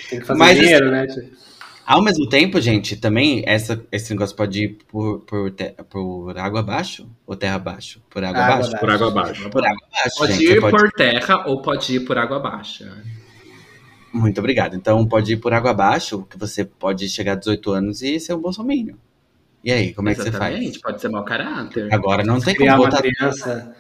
[0.10, 1.08] Tem que fazer Mas dinheiro, né?
[1.08, 1.30] tio?
[1.86, 6.62] Ao mesmo tempo, gente, também essa, esse negócio pode ir por, por, te- por água
[6.62, 8.02] abaixo ou terra abaixo?
[8.10, 8.70] Por água, Água abaixo?
[8.70, 8.80] abaixo.
[8.80, 9.50] Por água abaixo.
[9.52, 10.44] Por água abaixo, Pode gente.
[10.46, 12.92] ir pode- por terra ou pode ir por água baixa.
[14.12, 14.76] Muito obrigado.
[14.76, 18.34] Então, pode ir por água abaixo, que você pode chegar a 18 anos e ser
[18.34, 18.96] um bolsominion.
[19.64, 20.78] E aí, como é que você Exatamente, faz?
[20.82, 21.94] pode ser mau caráter.
[21.94, 23.02] Agora não tem como Criar uma botar...
[23.02, 23.76] criança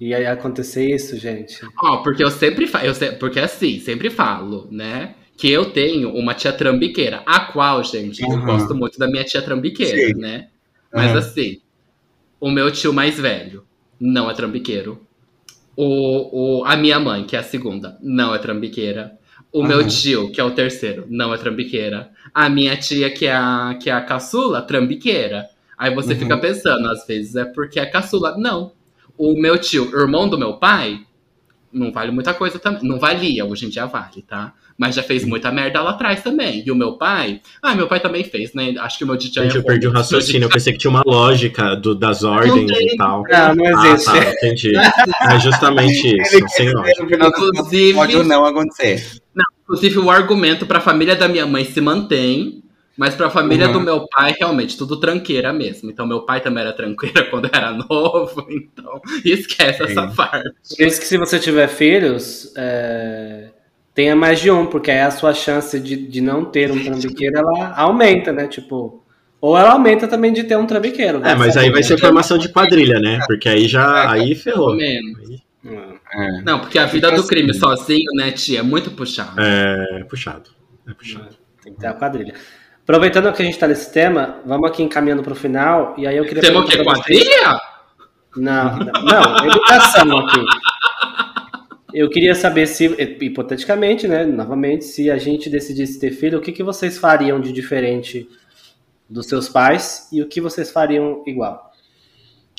[0.00, 1.72] e aí acontecer isso, gente.
[1.82, 2.84] Ó, porque eu sempre falo,
[3.18, 5.14] porque assim, sempre falo, né?
[5.36, 8.44] Que eu tenho uma tia trambiqueira, a qual, gente, eu Uhum.
[8.44, 10.14] gosto muito da minha tia trambiqueira, Sim.
[10.14, 10.48] né?
[10.92, 11.18] Mas Uhum.
[11.18, 11.58] assim,
[12.40, 13.64] o meu tio mais velho
[14.00, 15.06] não é trambiqueiro.
[15.76, 19.18] O, o, a minha mãe, que é a segunda, não é trambiqueira.
[19.52, 19.86] O meu Uhum.
[19.86, 22.10] tio, que é o terceiro, não é trambiqueira.
[22.34, 25.46] A minha tia, que é a, que é a caçula, trambiqueira.
[25.78, 26.20] Aí você Uhum.
[26.20, 28.36] fica pensando, às vezes é porque é caçula.
[28.38, 28.75] Não.
[29.18, 31.00] O meu tio, irmão do meu pai,
[31.72, 32.80] não vale muita coisa também.
[32.82, 34.52] Não valia, hoje em dia vale, tá?
[34.78, 36.62] Mas já fez muita merda lá atrás também.
[36.66, 37.40] E o meu pai.
[37.62, 38.74] Ah, meu pai também fez, né?
[38.78, 40.44] Acho que o meu DJ Gente, eu perdi o raciocínio.
[40.46, 43.22] Eu pensei que tinha uma lógica do, das ordens e tal.
[43.26, 44.12] Não, não Ah, existe.
[44.12, 44.72] tá, entendi.
[44.76, 47.26] É justamente isso, sem lógica.
[47.26, 49.02] Inclusive- pode ou não acontecer.
[49.64, 52.62] Inclusive, o argumento pra família da minha mãe se mantém.
[52.96, 53.72] Mas pra família Uhum.
[53.74, 55.90] do meu pai, realmente, tudo tranqueira mesmo.
[55.90, 58.46] Então, meu pai também era tranqueira quando era novo.
[58.50, 60.14] Então, esquece essa Sim.
[60.16, 60.50] parte.
[60.76, 63.48] Por isso que se você tiver filhos, é,
[63.94, 67.36] tenha mais de um, porque aí a sua chance de, de não ter um trambiqueiro,
[67.38, 68.46] ela aumenta, né?
[68.48, 69.02] Tipo,
[69.40, 71.22] ou ela aumenta também de ter um trambiqueiro.
[71.24, 73.20] É, mas aí vai ser formação de quadrilha, né?
[73.26, 74.10] Porque aí já.
[74.10, 74.74] Aí Pelo ferrou.
[74.76, 75.44] menos.
[75.64, 75.94] Hum.
[76.14, 76.42] É.
[76.42, 77.28] Não, porque a vida do Assim.
[77.28, 79.38] crime sozinho, né, tia, é muito puxado.
[79.40, 80.50] É puxado.
[80.88, 81.36] É puxado.
[81.62, 82.34] Tem que ter a quadrilha.
[82.86, 86.24] Aproveitando que a gente tá nesse tema, vamos aqui encaminhando pro final, e aí eu
[86.24, 86.84] queria Temos o quê?
[86.84, 87.60] Quadrilha?
[88.36, 90.40] Não, não, não, educação aqui.
[91.92, 92.84] Eu queria saber se,
[93.20, 97.50] hipoteticamente, né, novamente, se a gente decidisse ter filho, o que, que vocês fariam de
[97.52, 98.28] diferente
[99.10, 101.72] dos seus pais e o que vocês fariam igual?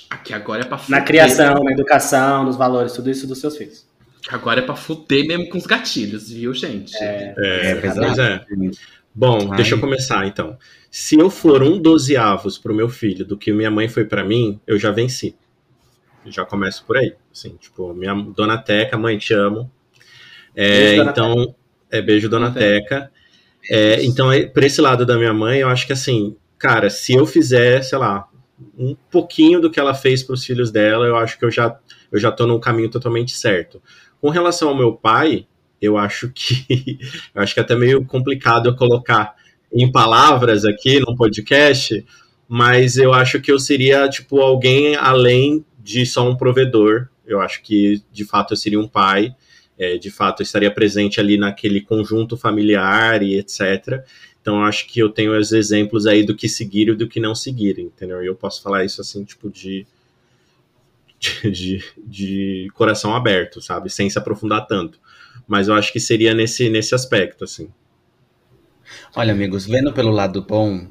[0.10, 1.06] Aqui agora é pra Na fuder.
[1.06, 3.88] criação, na educação, nos valores, tudo isso dos seus filhos.
[4.30, 6.94] Agora é pra fuder mesmo com os gatilhos, viu, gente?
[6.98, 8.44] É, É, pois é.
[9.18, 9.58] Bom, Ai.
[9.58, 10.60] deixa eu começar então.
[10.92, 14.60] Se eu for um dozeavos pro meu filho do que minha mãe foi pra mim,
[14.68, 15.36] eu já venci.
[16.28, 17.16] Já começo por aí.
[17.34, 19.72] Assim, tipo, minha dona Teca, mãe, te amo.
[20.56, 21.56] É, Beijo, então,
[21.90, 22.62] é beijo, dona Ok.
[22.62, 23.12] Teca.
[23.72, 27.14] É, então, é, por esse lado da minha mãe, eu acho que assim, cara, se
[27.14, 28.28] eu fizer, sei lá,
[28.78, 31.76] um pouquinho do que ela fez pros filhos dela, eu acho que eu já,
[32.12, 33.82] eu já tô num caminho totalmente certo.
[34.22, 35.48] Com relação ao meu pai,
[35.82, 37.00] eu acho que
[37.34, 39.36] eu acho que é até meio complicado eu colocar
[39.72, 42.06] em palavras aqui no podcast,
[42.48, 47.10] mas eu acho que eu seria tipo alguém além de só um provedor.
[47.26, 49.36] Eu acho que de fato eu seria um pai,
[49.78, 54.04] é, de fato eu estaria presente ali naquele conjunto familiar e etc.
[54.42, 57.36] Então acho que eu tenho os exemplos aí do que seguir e do que não
[57.36, 58.24] seguir, entendeu?
[58.24, 59.86] E eu posso falar isso assim, tipo de,
[61.44, 63.90] de, de coração aberto, sabe?
[63.90, 65.00] Sem se aprofundar tanto.
[65.48, 67.70] Mas eu acho que seria nesse, nesse aspecto, assim.
[69.16, 70.88] Olha, amigos, vendo pelo lado bom,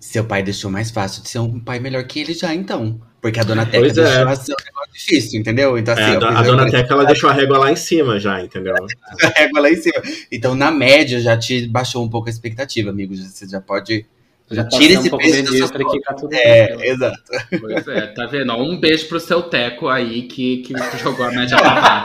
[0.00, 3.00] seu pai deixou mais fácil de ser um pai melhor que ele já, então.
[3.20, 4.02] Porque a dona Teca Pois é.
[4.04, 5.76] deixou assim, um negócio difícil, entendeu?
[5.76, 8.20] Então, assim, É, a, do- a dona Teca, ela deixou a régua lá em cima
[8.20, 8.74] já, entendeu?
[9.22, 10.00] a régua lá em cima.
[10.30, 13.18] Então, na média, já te baixou um pouco a expectativa, amigos.
[13.20, 14.06] Você já pode.
[14.48, 16.92] Já, tira esse um pouco peso das suas medíocre que tá tudo É, tranquilo.
[16.92, 17.22] exato.
[17.60, 18.52] Pois é, tá vendo?
[18.54, 22.04] Um beijo pro seu Teco aí que, que jogou a média pra.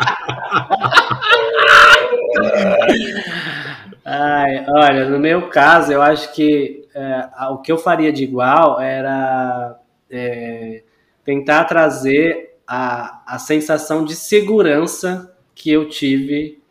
[4.04, 8.82] Ai, olha, no meu caso, eu acho que é, o que eu faria de igual
[8.82, 9.80] era
[10.10, 10.84] é,
[11.24, 16.62] tentar trazer a, a sensação de segurança que eu tive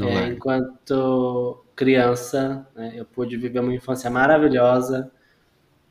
[0.00, 2.66] é, enquanto criança.
[2.74, 2.92] né?
[2.94, 5.10] Eu pude viver uma infância maravilhosa,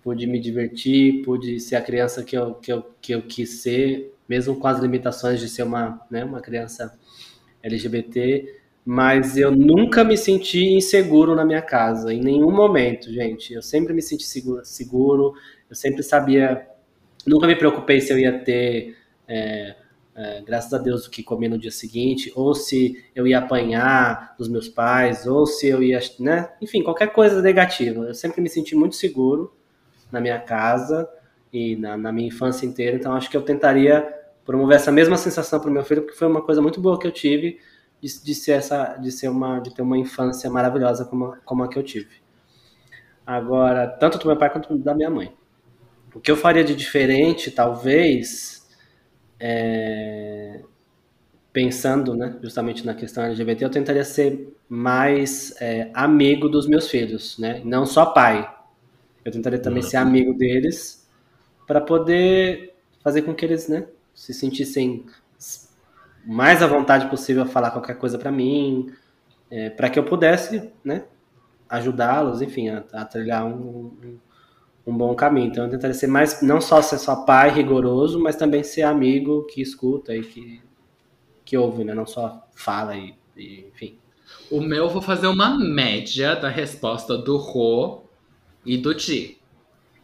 [0.02, 4.16] pude me divertir, pude ser a criança que eu, que eu, que eu quis ser,
[4.28, 6.97] mesmo com as limitações de ser uma, né, uma criança
[7.62, 8.61] LGBT.
[8.84, 13.53] Mas eu nunca me senti inseguro na minha casa, em nenhum momento, gente.
[13.53, 15.34] Eu sempre me senti seguro, seguro
[15.69, 16.67] eu sempre sabia.
[17.25, 19.75] Nunca me preocupei se eu ia ter, é,
[20.15, 24.36] é, graças a Deus, o que comer no dia seguinte, ou se eu ia apanhar
[24.38, 25.99] dos meus pais, ou se eu ia.
[26.19, 26.49] Né?
[26.59, 28.05] Enfim, qualquer coisa negativa.
[28.05, 29.53] Eu sempre me senti muito seguro
[30.11, 31.07] na minha casa
[31.53, 34.07] e na, na minha infância inteira, então acho que eu tentaria
[34.45, 37.05] promover essa mesma sensação para o meu filho, porque foi uma coisa muito boa que
[37.05, 37.59] eu tive
[38.02, 41.70] de, de ser essa, de ser uma, de ter uma infância maravilhosa como, como a
[41.70, 42.10] que eu tive.
[43.26, 45.34] Agora, tanto do meu pai quanto da minha mãe.
[46.16, 48.68] O que eu faria de diferente, talvez,
[49.39, 50.62] é,
[51.54, 57.38] pensando, né, justamente na questão LGBT, eu tentaria ser mais é, amigo dos meus filhos,
[57.39, 58.49] né, não só pai.
[59.26, 59.89] Eu tentaria também Uhum.
[59.89, 61.08] ser amigo deles
[61.68, 65.06] para poder fazer com que eles, né, se sentissem
[66.26, 68.91] mais à vontade possível a falar qualquer coisa para mim,
[69.76, 71.03] para que eu pudesse, né,
[71.69, 74.19] ajudá-los, enfim, a, a trilhar um,
[74.86, 75.47] um, bom caminho.
[75.47, 79.45] Então, eu tentaria ser mais, não só ser só pai rigoroso, mas também ser amigo
[79.47, 80.61] que escuta e que,
[81.45, 83.97] que ouve, né, não só fala e, e enfim.
[84.49, 88.03] O meu, eu vou fazer uma média da resposta do Rô
[88.65, 89.39] e do Ti,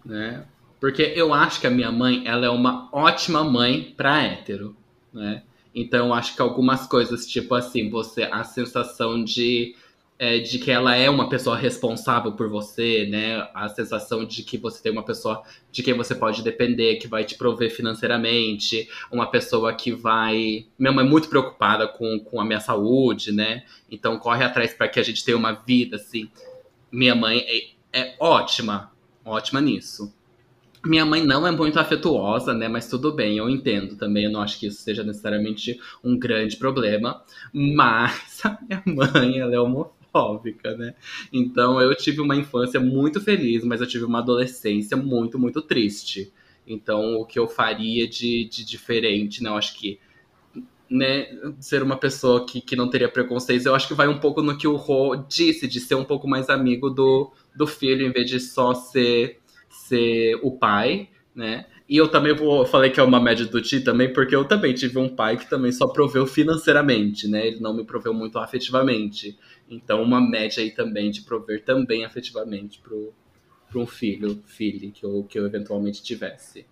[0.06, 0.46] né?
[0.80, 4.76] Porque eu acho que a minha mãe, ela é uma ótima mãe pra hétero,
[5.14, 5.44] né?
[5.80, 9.76] Então, acho que algumas coisas, tipo assim, você, a sensação de
[10.18, 13.48] é, de que ela é uma pessoa responsável por você, né?
[13.54, 17.24] A sensação de que você tem uma pessoa de quem você pode depender, que vai
[17.24, 20.66] te prover financeiramente, uma pessoa que vai.
[20.80, 23.64] Minha mãe é muito preocupada com, com a minha saúde, né?
[23.92, 26.28] Então corre atrás para que a gente tenha uma vida assim.
[26.92, 27.46] Minha mãe
[27.94, 28.92] é, é ótima,
[29.24, 30.12] ótima nisso.
[30.86, 32.68] Minha mãe não é muito afetuosa, né?
[32.68, 34.26] Mas tudo bem, eu entendo também.
[34.26, 37.24] Eu não acho que isso seja necessariamente um grande problema.
[37.54, 40.96] Mas a minha mãe, ela é homofóbica, né?
[41.32, 46.32] Então eu tive uma infância muito feliz, mas eu tive uma adolescência muito, muito triste.
[46.66, 49.50] Então o que eu faria de, de diferente, né?
[49.50, 50.00] Eu acho que
[50.90, 51.28] né,
[51.60, 54.58] ser uma pessoa que, que não teria preconceitos, eu acho que vai um pouco no
[54.58, 58.30] que o Ro disse, de ser um pouco mais amigo do, do filho, em vez
[58.30, 59.40] de só ser
[59.88, 61.66] ser o pai, né?
[61.90, 64.74] E eu também vou, falei que é uma média do Ti também, porque eu também
[64.74, 67.48] tive um pai que também só proveu financeiramente, né?
[67.48, 69.38] Ele não me proveu muito afetivamente.
[69.70, 73.14] Então, uma média aí também de prover também afetivamente pro,
[73.70, 76.66] pro um filho, filho que eu, que eu eventualmente tivesse.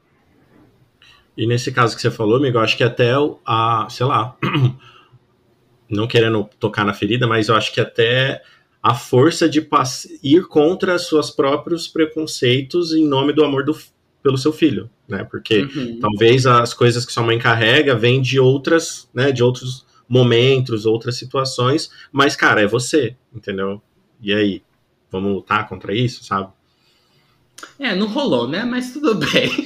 [1.38, 3.14] E nesse caso que você falou, amigo, eu acho que até
[3.46, 4.38] a, sei lá,
[5.90, 8.44] não querendo tocar na ferida, mas eu acho que até
[8.86, 9.68] a força de
[10.22, 13.76] ir contra seus próprios preconceitos em nome do amor do,
[14.22, 15.24] pelo seu filho, né?
[15.24, 16.00] Porque uhum.
[16.00, 19.32] talvez as coisas que sua mãe carrega vêm de outras, né?
[19.32, 23.82] De outros momentos, outras situações, mas cara, é você, entendeu?
[24.22, 24.62] E aí,
[25.12, 26.50] vamos lutar contra isso, sabe?
[27.80, 28.64] É, não rolou, né?
[28.66, 29.66] Mas tudo bem.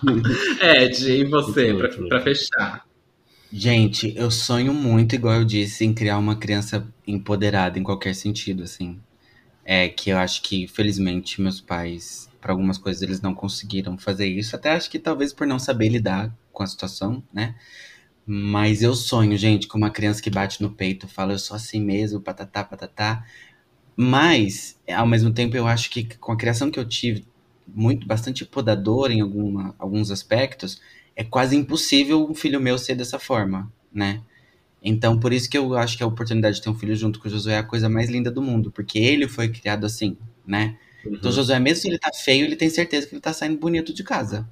[0.58, 1.74] Ed, e você,
[2.08, 2.82] para fechar?
[3.52, 8.62] Gente, eu sonho muito, igual eu disse, em criar uma criança empoderada em qualquer sentido,
[8.62, 9.00] assim.
[9.64, 14.26] É que eu acho que, felizmente, meus pais, para algumas coisas, eles não conseguiram fazer
[14.28, 14.56] isso.
[14.56, 17.56] Até acho que talvez por não saber lidar com a situação, né?
[18.26, 21.80] Mas eu sonho, gente, com uma criança que bate no peito, fala, eu sou assim
[21.80, 23.24] mesmo, patatá, patatá.
[23.96, 27.26] Mas, ao mesmo tempo, eu acho que com a criação que eu tive,
[27.66, 30.80] muito bastante podadora em alguma, alguns aspectos,
[31.16, 34.22] é quase impossível um filho meu ser dessa forma, né?
[34.82, 37.28] Então, por isso que eu acho que a oportunidade de ter um filho junto com
[37.28, 40.78] o Josué é a coisa mais linda do mundo, porque ele foi criado assim, né?
[41.04, 41.14] Uhum.
[41.14, 43.92] Então, Josué, mesmo se ele tá feio, ele tem certeza que ele tá saindo bonito
[43.92, 44.48] de casa.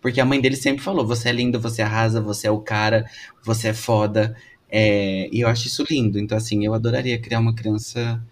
[0.00, 3.08] Porque a mãe dele sempre falou: você é lindo, você arrasa, você é o cara,
[3.44, 4.36] você é foda.
[4.70, 6.18] É, e eu acho isso lindo.
[6.18, 8.22] Então, assim, eu adoraria criar uma criança.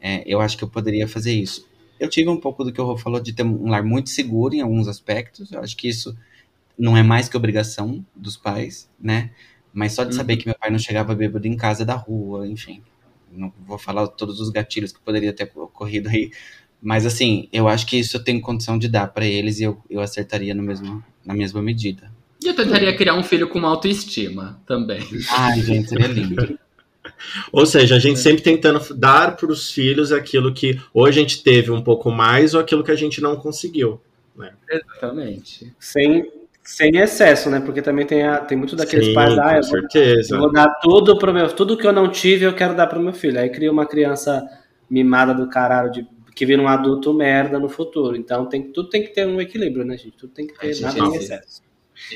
[0.00, 1.66] É, eu acho que eu poderia fazer isso.
[1.98, 4.54] Eu tive um pouco do que o Rô falou de ter um lar muito seguro
[4.54, 5.52] em alguns aspectos.
[5.52, 6.16] Eu acho que isso
[6.78, 9.30] não é mais que obrigação dos pais, né?
[9.72, 10.16] Mas só de uhum.
[10.16, 12.82] saber que meu pai não chegava bêbado em casa da rua, enfim.
[13.30, 16.30] Não vou falar todos os gatilhos que poderia ter ocorrido aí.
[16.80, 19.82] Mas assim, eu acho que isso eu tenho condição de dar para eles e eu,
[19.90, 22.12] eu acertaria no mesmo, na mesma medida.
[22.42, 25.00] E eu tentaria criar um filho com autoestima também.
[25.30, 26.58] Ai, gente, seria lindo.
[27.52, 28.22] Ou seja, a gente é.
[28.22, 32.54] sempre tentando dar para os filhos aquilo que ou a gente teve um pouco mais
[32.54, 34.00] ou aquilo que a gente não conseguiu.
[34.36, 34.52] Né?
[34.70, 35.72] Exatamente.
[35.78, 36.30] Sem
[36.64, 37.60] sem excesso, né?
[37.60, 40.34] Porque também tem, a, tem muito daqueles Sim, pais, ah, eu certeza.
[40.34, 43.00] eu vou dar tudo pro meu, tudo que eu não tive, eu quero dar pro
[43.00, 43.38] meu filho.
[43.38, 44.42] Aí cria uma criança
[44.88, 48.16] mimada do caralho de que vira um adulto merda no futuro.
[48.16, 50.16] Então tem, tudo tem que ter um equilíbrio, né, gente?
[50.16, 51.62] Tudo tem que ter nada em excesso.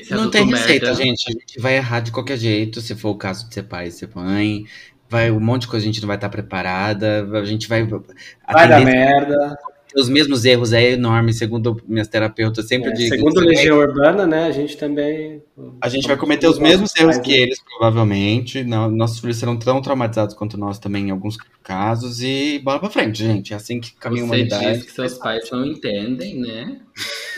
[0.09, 1.03] não tem receita, merda.
[1.03, 1.29] gente.
[1.29, 3.91] A gente vai errar de qualquer jeito, se for o caso de ser pai e
[3.91, 4.65] ser mãe.
[5.07, 7.25] Vai, um monte de coisa a gente não vai estar preparada.
[7.33, 7.83] A gente vai.
[7.83, 9.57] Vai dar merda
[9.95, 13.17] os mesmos erros é enorme, segundo minhas terapeutas sempre é, dizem.
[13.17, 15.41] Segundo Legião Urbana, né, a gente também...
[15.81, 18.63] A gente vai cometer os mesmos erros que eles, provavelmente.
[18.63, 22.21] Não, nossos filhos serão tão traumatizados quanto nós também, em alguns casos.
[22.21, 23.53] E bola pra frente, gente.
[23.53, 24.73] É assim que caminha a humanidade.
[24.73, 26.77] diz que seus pais não entendem, né?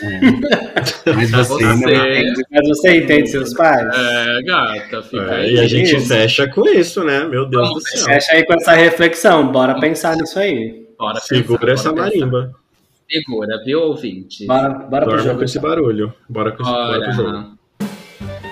[0.02, 1.12] É.
[1.14, 1.95] Mas você, você...
[1.95, 3.88] Entende, mas você entende seus pais?
[3.93, 5.54] É, gata, fica é, aí.
[5.54, 6.08] E a gente isso.
[6.08, 7.24] fecha com isso, né?
[7.26, 8.06] Meu Deus Vamos do céu.
[8.06, 9.52] Fecha aí com essa reflexão.
[9.52, 10.88] Bora pensar nisso aí.
[11.02, 12.52] Bora Segura pensar, essa bora marimba.
[13.12, 14.45] Segura, viu, ouvinte?
[14.45, 15.39] Bora, bora pro jogo.
[15.39, 16.14] com esse barulho.
[16.30, 17.58] Bora com esse bora pro jogo.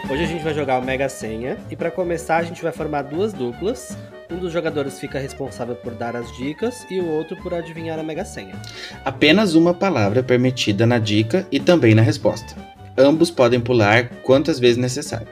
[0.10, 3.04] Hoje a gente vai jogar o Mega Senha e para começar a gente vai formar
[3.04, 3.96] duas duplas.
[4.32, 8.04] Um dos jogadores fica responsável por dar as dicas e o outro por adivinhar a
[8.04, 8.60] Mega Senha.
[9.06, 12.56] Apenas uma palavra é permitida na dica e também na resposta.
[12.98, 15.28] Ambos podem pular quantas vezes necessário.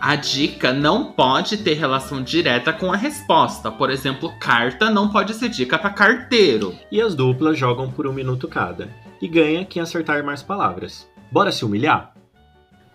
[0.00, 3.68] A dica não pode ter relação direta com a resposta.
[3.68, 6.72] Por exemplo, carta não pode ser dica para carteiro.
[6.90, 8.88] E as duplas jogam por um minuto cada.
[9.20, 11.08] E ganha quem acertar mais palavras.
[11.32, 12.14] Bora se humilhar?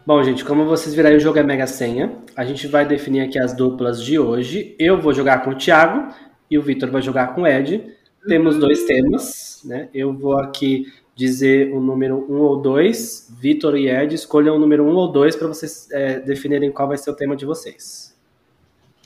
[0.05, 2.09] Bom, gente, como vocês viram aí, o jogo é Mega Senha.
[2.37, 4.73] A gente vai definir aqui as duplas de hoje.
[4.79, 6.07] Eu vou jogar com o Thiago
[6.49, 7.83] e o Vitor vai jogar com o Ed.
[8.25, 9.89] Temos dois temas, né?
[9.93, 10.85] Eu vou aqui
[11.15, 13.35] dizer o número 1 ou 2.
[13.39, 16.97] Vitor e Ed, escolham o número 1 ou 2 para vocês é, definirem qual vai
[16.97, 18.17] ser o tema de vocês.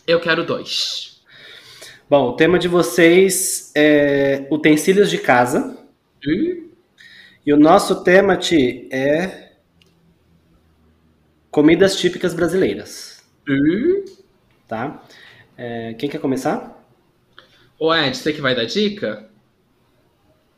[0.06, 1.22] Eu quero dois.
[2.10, 5.78] Bom, o tema de vocês é utensílios de casa.
[6.26, 6.70] Hum?
[7.46, 9.52] E o nosso tema, Ti, é
[11.52, 14.06] comidas típicas brasileiras, Hum?
[14.68, 15.04] tá?
[15.58, 16.86] É, quem quer começar?
[17.80, 19.30] Ô, Ed, você que vai dar dica?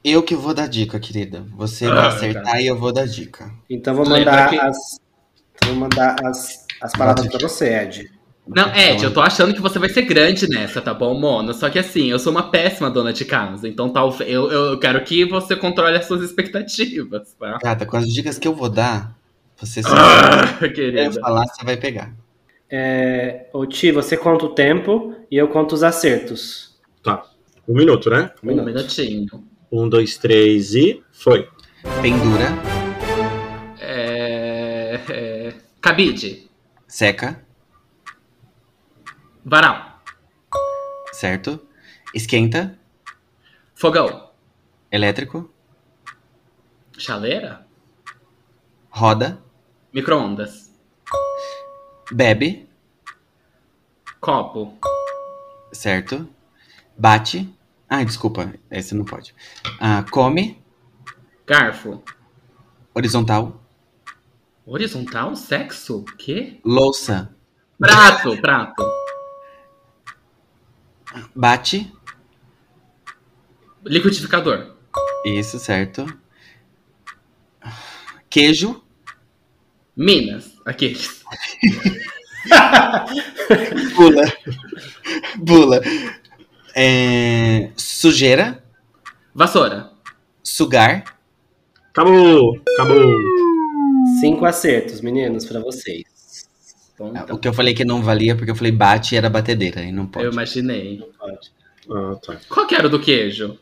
[0.04, 1.46] Eu que vou dar dica, querida.
[1.56, 2.62] Você Ah, vai acertar tá.
[2.62, 3.52] e eu vou dar dica.
[3.70, 5.00] Então vou mandar que- as
[5.66, 8.10] vou mandar as, as palavras para você, Ed.
[8.48, 11.54] Não, Ed, eu tô achando que você vai ser grande nessa, tá bom, Mona?
[11.54, 15.04] Só que assim, eu sou uma péssima dona de casa, então talvez eu, eu quero
[15.04, 17.60] que você controle as suas expectativas, tá?
[17.62, 19.16] Gata, com as dicas que eu vou dar,
[19.56, 21.20] você se Ah, querida.
[21.22, 22.12] falar, você vai pegar.
[22.72, 26.76] É, ô Ti, você conta o tempo e eu conto os acertos.
[27.04, 27.24] Tá.
[27.68, 28.32] Um minuto, né?
[28.42, 28.66] Um Um minuto.
[28.66, 29.28] minutinho.
[29.72, 31.50] Um, dois, três e foi.
[32.02, 32.48] Pendura,
[33.80, 35.54] É, é...
[35.82, 36.50] Cabide.
[36.88, 37.46] seca,
[39.46, 40.02] Varal.
[41.14, 41.60] certo?
[42.14, 42.78] Esquenta,
[43.76, 44.32] Fogão.
[44.92, 45.50] elétrico,
[46.98, 47.66] Chaleira.
[48.90, 49.42] roda,
[49.94, 50.74] Micro-ondas.
[52.12, 52.68] bebe,
[54.20, 54.78] Copo.
[55.72, 56.28] certo?
[56.98, 57.48] Bate.
[57.90, 59.34] Ah, desculpa, esse não pode.
[59.80, 60.62] Ah, come,
[61.46, 62.04] Garfo.
[62.94, 63.60] horizontal,
[64.66, 65.36] Horizontal?
[65.36, 66.04] Sexo?
[66.18, 66.60] Quê?
[66.64, 67.36] louça,
[67.80, 68.38] Prato.
[68.38, 68.84] Prato.
[71.36, 71.92] bate,
[73.84, 74.76] Liquidificador.
[75.26, 76.06] isso, certo?
[78.30, 78.84] Queijo,
[79.96, 80.54] Minas.
[80.66, 81.24] Aqueles.
[83.96, 84.24] Bula.
[85.38, 85.82] Bula.
[86.76, 88.64] É, sujeira.
[89.34, 89.90] Vassoura.
[90.44, 91.04] Sugar.
[91.92, 92.60] Acabou!
[92.76, 93.16] Acabou!
[94.22, 96.04] Cinco acertos, meninos, para vocês.
[96.94, 99.82] Então, O que eu falei que não valia porque eu falei bate e era batedeira.
[99.82, 100.28] E não eu pode.
[100.28, 101.02] imaginei.
[101.18, 101.52] Pode.
[101.90, 102.38] Ah, tá.
[102.50, 103.58] Qual que era o do queijo?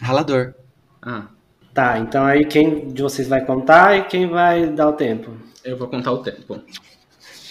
[0.00, 0.54] Ralador.
[1.02, 1.28] Ah,
[1.74, 5.30] Tá, então aí quem de vocês vai contar e quem vai dar o tempo?
[5.64, 6.60] eu vou contar o tempo.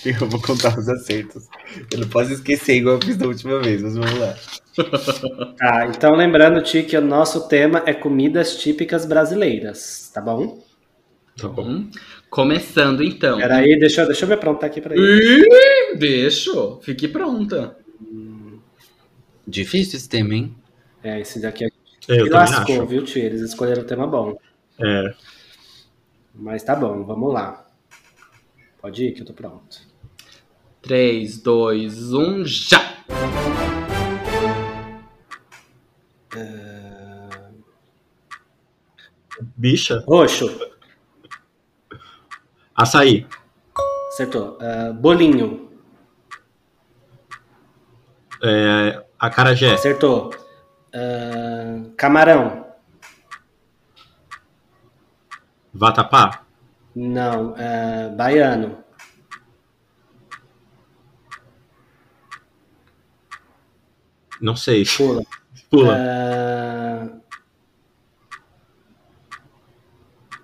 [0.06, 1.48] Eu vou contar os acertos.
[1.92, 4.36] Eu não posso esquecer igual eu fiz da última vez, mas vamos lá.
[5.58, 10.64] Tá, então lembrando, Ti, que o nosso tema é comidas típicas brasileiras, tá bom?
[11.40, 11.64] Tá bom.
[11.68, 11.92] Hum,
[12.30, 13.38] Começando então.
[13.38, 15.04] Peraí, deixa, eu- deixa eu me aprontar aqui pra ele.
[15.94, 16.52] Ih, Deixa.
[16.82, 17.78] Fique pronta.
[19.48, 20.56] Difícil esse tema, hein?
[21.04, 21.76] É, esse daqui aqui
[22.08, 23.20] Eu lascou, viu, Ti?
[23.20, 24.38] Eles escolheram o tema bom.
[24.80, 25.14] É.
[26.36, 27.66] Mas tá bom, vamos lá.
[28.82, 29.80] Pode ir que eu tô pronto.
[30.82, 32.98] 3, 2, 1, já!
[39.56, 40.04] Bicha.
[40.08, 40.48] Roxo,
[42.76, 43.28] Açaí.
[44.10, 44.58] acertou.
[44.62, 45.68] Ah, bolinho,
[48.44, 49.74] É, acarajé.
[49.74, 50.32] acertou.
[50.94, 52.66] Ah, camarão,
[55.74, 56.44] Vatapá.
[56.96, 57.54] não.
[57.58, 58.84] Ah, baiano,
[64.42, 64.84] Não sei.
[64.86, 65.24] pula.
[65.70, 67.22] Pula.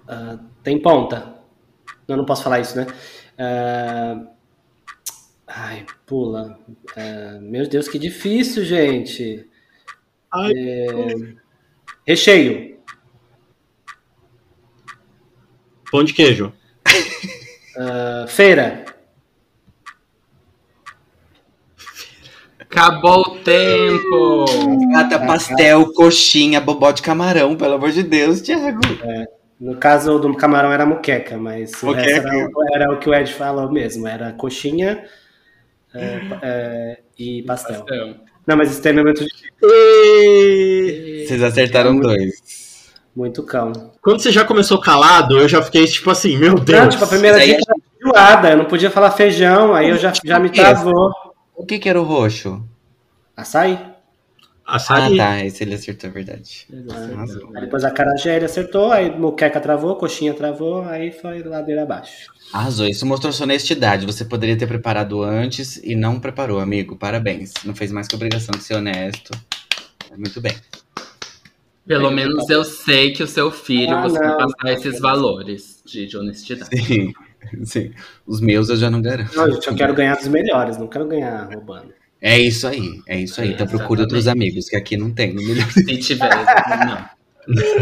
[0.07, 1.33] Ah, tem ponta.
[2.07, 2.85] Não, não posso falar isso, né?
[3.37, 4.27] Ah,
[5.47, 6.59] ai, pula.
[7.41, 9.49] Meu Deus, que difícil, gente.
[10.33, 10.51] Ai.
[10.55, 11.35] É,
[12.05, 12.79] recheio.
[15.89, 16.51] Pão de queijo.
[18.27, 18.85] Feira.
[22.59, 24.45] Acabou o tempo!
[24.93, 28.79] Gata, pastel, coxinha, bobó de camarão, pelo amor de Deus, Thiago.
[29.59, 32.05] No caso do camarão era muqueca, mas o Muqueca.
[32.07, 34.07] resto era, o- era o que o Ed falou mesmo.
[34.07, 35.03] Era coxinha
[35.93, 37.79] é, é, e pastel.
[37.85, 38.15] Pastel.
[38.45, 39.23] Não, mas esse tema é muito,
[41.25, 42.91] Vocês acertaram dois.
[43.15, 43.71] muito cão.
[44.01, 46.93] Quando você já começou calado, eu já fiquei tipo assim, meu Não, Deus.
[46.93, 48.51] tipo, a primeira Isso aí dica era.
[48.51, 50.51] Eu não podia falar feijão, aí eu já, já me é?
[50.51, 51.09] travou.
[51.55, 52.61] O que que era o roxo?
[53.35, 53.79] Açaí.
[54.65, 55.19] Açaí.
[55.19, 55.45] Ah, tá.
[55.45, 56.67] Esse ele acertou, é verdade.
[57.55, 62.31] Aí depois a carajé ele acertou, aí muqueca travou, coxinha travou, aí foi ladeira abaixo.
[62.53, 62.87] Arrasou.
[62.87, 64.05] Isso mostrou sua honestidade.
[64.05, 66.95] Você poderia ter preparado antes e não preparou, amigo.
[66.95, 67.51] Parabéns.
[67.65, 69.31] Não fez mais que obrigação de ser honesto.
[70.17, 70.55] Muito bem.
[71.85, 74.37] Pelo menos eu sei que o seu filho, Ah, você vai não.
[74.37, 76.77] passar esses valores de, de honestidade.
[76.81, 77.11] Sim.
[77.65, 77.91] Sim.
[78.25, 79.35] Os meus eu já não garanto.
[79.35, 81.93] Não, gente, eu quero ganhar dos melhores, não quero ganhar roubando.
[82.25, 83.01] É isso aí.
[83.05, 83.51] É isso aí.
[83.51, 85.33] Então procura outros amigos, que aqui não tem.
[85.33, 85.69] No melhor.
[85.71, 86.29] Se tiver.
[86.85, 87.05] não.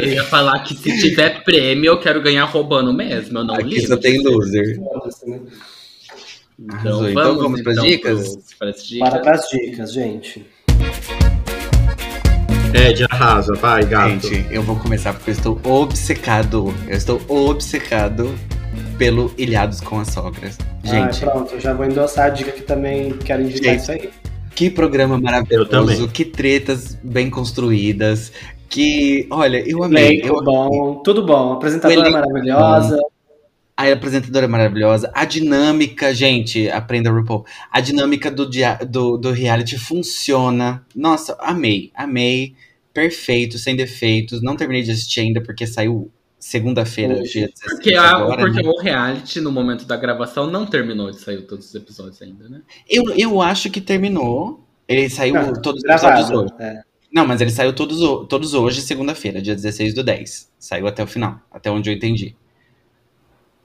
[0.01, 3.37] Eu ia falar que se tiver prêmio, eu quero ganhar roubando mesmo.
[3.37, 3.87] Eu não Aqui ligo.
[3.87, 4.79] só tem loser.
[6.59, 8.19] Então vamos, Então vamos pras então, dicas?
[8.35, 9.09] pros- pras dicas.
[9.21, 10.45] Para as dicas, gente.
[12.73, 14.27] Ed, arrasa, vai, gato.
[14.27, 16.73] Gente, eu vou começar porque eu estou obcecado.
[16.87, 18.33] Eu estou obcecado
[18.97, 20.57] pelo Ilhados com as Sogras.
[20.83, 23.91] Gente, Ah, pronto, eu já vou endossar a dica que também quero indicar Gente, isso
[23.91, 24.09] aí.
[24.55, 28.31] Que programa maravilhoso, que tretas bem construídas,
[28.69, 30.19] que, olha, eu amei.
[30.19, 31.53] Elenco Eu, bom, tudo bom.
[31.53, 32.99] Apresentadora O elenco maravilhosa.
[33.75, 37.45] a apresentadora é maravilhosa, a dinâmica, gente, aprenda RuPaul.
[37.71, 40.85] A dinâmica do, dia, do, do reality funciona.
[40.95, 42.53] Nossa, amei, amei.
[42.93, 44.41] Perfeito, sem defeitos.
[44.41, 46.11] Não terminei de assistir ainda porque saiu
[46.41, 47.31] segunda-feira, Hoje.
[47.33, 48.67] dia 16 Porque, a- agora, porque né?
[48.69, 52.61] o reality, no momento da gravação, não terminou de sair todos os episódios ainda, né?
[52.89, 54.65] eu, eu acho que terminou.
[54.87, 56.39] Ele saiu Não, todos os episódios Gravado.
[56.45, 56.53] hoje.
[56.59, 56.81] é.
[57.13, 60.49] Não, mas ele saiu todos, todos hoje, segunda-feira, dia 16 do 10.
[60.57, 62.35] Saiu até o final, até onde eu entendi.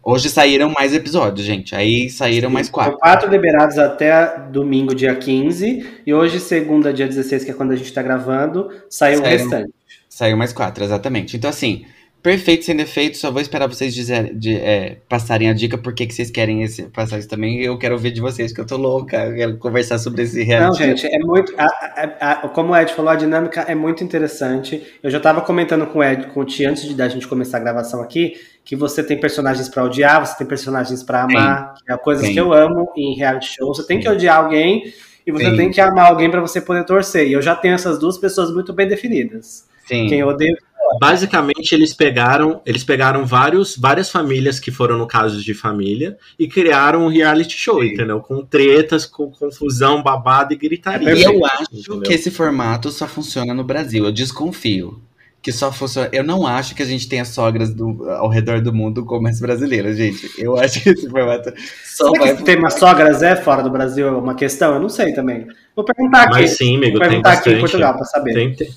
[0.02, 1.74] Hoje saíram mais episódios, gente.
[1.74, 2.92] Aí saíram mais quatro.
[2.92, 5.84] São quatro liberados até domingo, dia 15.
[6.06, 9.42] E hoje, segunda, dia 16, que é quando a gente tá gravando, saiu o Saíram.
[9.42, 9.74] restante.
[10.08, 11.36] Saiu mais quatro, exatamente.
[11.36, 11.84] Então, assim,
[12.26, 13.16] perfeito sem defeito.
[13.16, 16.82] Só vou esperar vocês dizer, de, é, passarem a dica por que vocês querem esse,
[16.88, 17.62] passar isso também.
[17.62, 19.16] Eu quero ouvir de vocês, que eu tô louca.
[19.26, 20.78] Eu quero conversar sobre esse Não, reality.
[20.84, 21.54] gente, é muito.
[21.56, 24.82] a- a- a- como o Ed falou, a dinâmica é muito interessante.
[25.02, 27.58] Eu já tava comentando com o Ed, com o Ti, antes de da gente começar
[27.58, 31.92] a gravação aqui, que você tem personagens pra odiar, você tem personagens pra amar, que
[31.92, 32.34] é coisas Tem.
[32.34, 33.72] que eu amo em reality show.
[33.72, 34.82] Você tem que odiar alguém
[35.24, 35.56] e você Tem.
[35.56, 37.28] tem que amar alguém pra você poder torcer.
[37.28, 39.64] E eu já tenho essas duas pessoas muito bem definidas.
[39.86, 40.08] Sim.
[40.08, 40.56] Quem eu odeio.
[41.00, 46.46] Basicamente, eles pegaram, eles pegaram vários, várias famílias que foram no caso de família e
[46.48, 47.88] criaram um reality show, Sim.
[47.88, 48.20] entendeu?
[48.20, 51.14] Com tretas, com confusão, babado e gritaria.
[51.14, 52.00] E eu acho entendeu?
[52.02, 54.04] que esse formato só funciona no Brasil.
[54.04, 55.00] Eu desconfio.
[55.42, 56.08] Que só funciona.
[56.12, 59.38] Eu não acho que a gente tenha sogras do- ao redor do mundo como as
[59.38, 60.28] brasileiras, gente.
[60.36, 61.52] Eu acho que esse formato
[61.84, 62.36] só Será vai.
[62.36, 64.74] que ter uma sogras é fora do Brasil é uma questão?
[64.74, 65.46] Eu não sei também.
[65.76, 66.30] Vou perguntar aqui.
[66.32, 67.56] Mas sim, amigo, Vou tem perguntar aqui bastante.
[67.56, 68.34] em Portugal pra saber.
[68.34, 68.68] Tem, tem,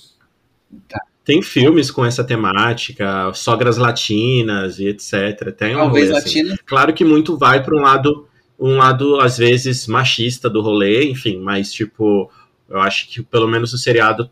[1.30, 5.54] tem filmes com essa temática, sogras latinas e etc.
[5.56, 6.42] Tem um Talvez rolê, assim.
[6.42, 6.60] latina.
[6.66, 8.28] Claro que muito vai para um lado,
[8.60, 12.32] um lado às vezes machista do rolê, enfim, mas tipo,
[12.68, 14.32] eu acho que pelo menos o seriado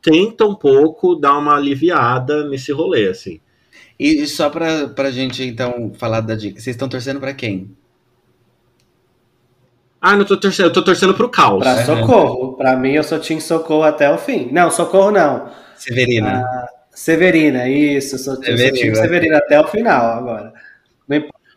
[0.00, 3.38] tenta um pouco dar uma aliviada nesse rolê, assim.
[3.98, 6.58] E, e só pra, pra gente, então, falar da dica.
[6.58, 7.76] Vocês estão torcendo pra quem?
[10.00, 11.62] Ah, não tô torcendo, eu tô torcendo pro caos.
[11.62, 12.54] Pra socorro.
[12.54, 14.48] Pra mim, eu sou Team Socorro até o fim.
[14.50, 15.60] Não, Socorro não.
[15.80, 16.68] Severina.
[16.92, 18.18] Severina, isso.
[18.18, 18.72] Sou, sou Severina.
[18.72, 20.52] Team Severina até o final agora.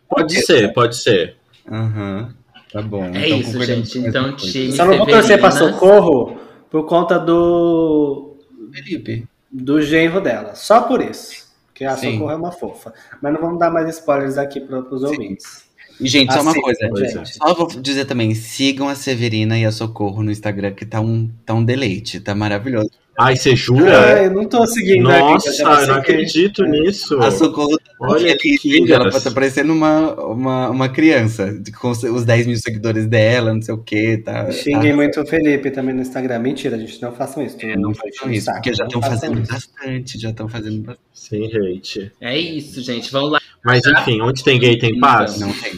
[0.08, 1.36] Pode ser, pode ser.
[1.70, 2.34] Aham.
[2.72, 3.04] Tá bom.
[3.04, 3.98] É então isso, gente.
[3.98, 5.80] Então, time Só não vou torcer pra Severinas.
[5.80, 8.36] Socorro por conta do,
[8.72, 9.28] Felipe.
[9.50, 10.54] do genro dela.
[10.54, 11.44] Só por isso.
[11.66, 12.14] Porque a Sim.
[12.14, 12.92] Socorro é uma fofa.
[13.22, 15.64] Mas não vamos dar mais spoilers aqui para os ouvintes.
[16.00, 16.90] E, gente, só uma coisa.
[16.96, 17.36] Gente.
[17.36, 21.30] Só vou dizer também, sigam a Severina e a Socorro no Instagram, que tá um,
[21.46, 22.90] tá um deleite, tá maravilhoso.
[23.18, 24.22] Ai, você Ah, jura?
[24.24, 25.04] eu não tô seguindo.
[25.04, 27.16] Nossa, eu não acredito nisso.
[27.20, 32.24] A Socorro tá Olha que feliz, ela tá parecendo uma, uma, uma criança, com os
[32.24, 34.50] 10 mil seguidores dela, não sei o que, tá.
[34.50, 36.40] Xinguem tá- muito o Felipe também no Instagram.
[36.40, 37.56] Mentira, gente, não façam isso.
[37.60, 39.52] É, não façam isso, porque já estão fazendo isso.
[39.52, 41.04] bastante, já estão fazendo bastante.
[41.12, 42.12] Sem hate.
[42.20, 43.10] É isso, gente.
[43.12, 43.38] Vamos lá.
[43.64, 45.36] Mas enfim, onde tem gay tem paz.
[45.36, 45.48] Então.
[45.48, 45.72] Não tem.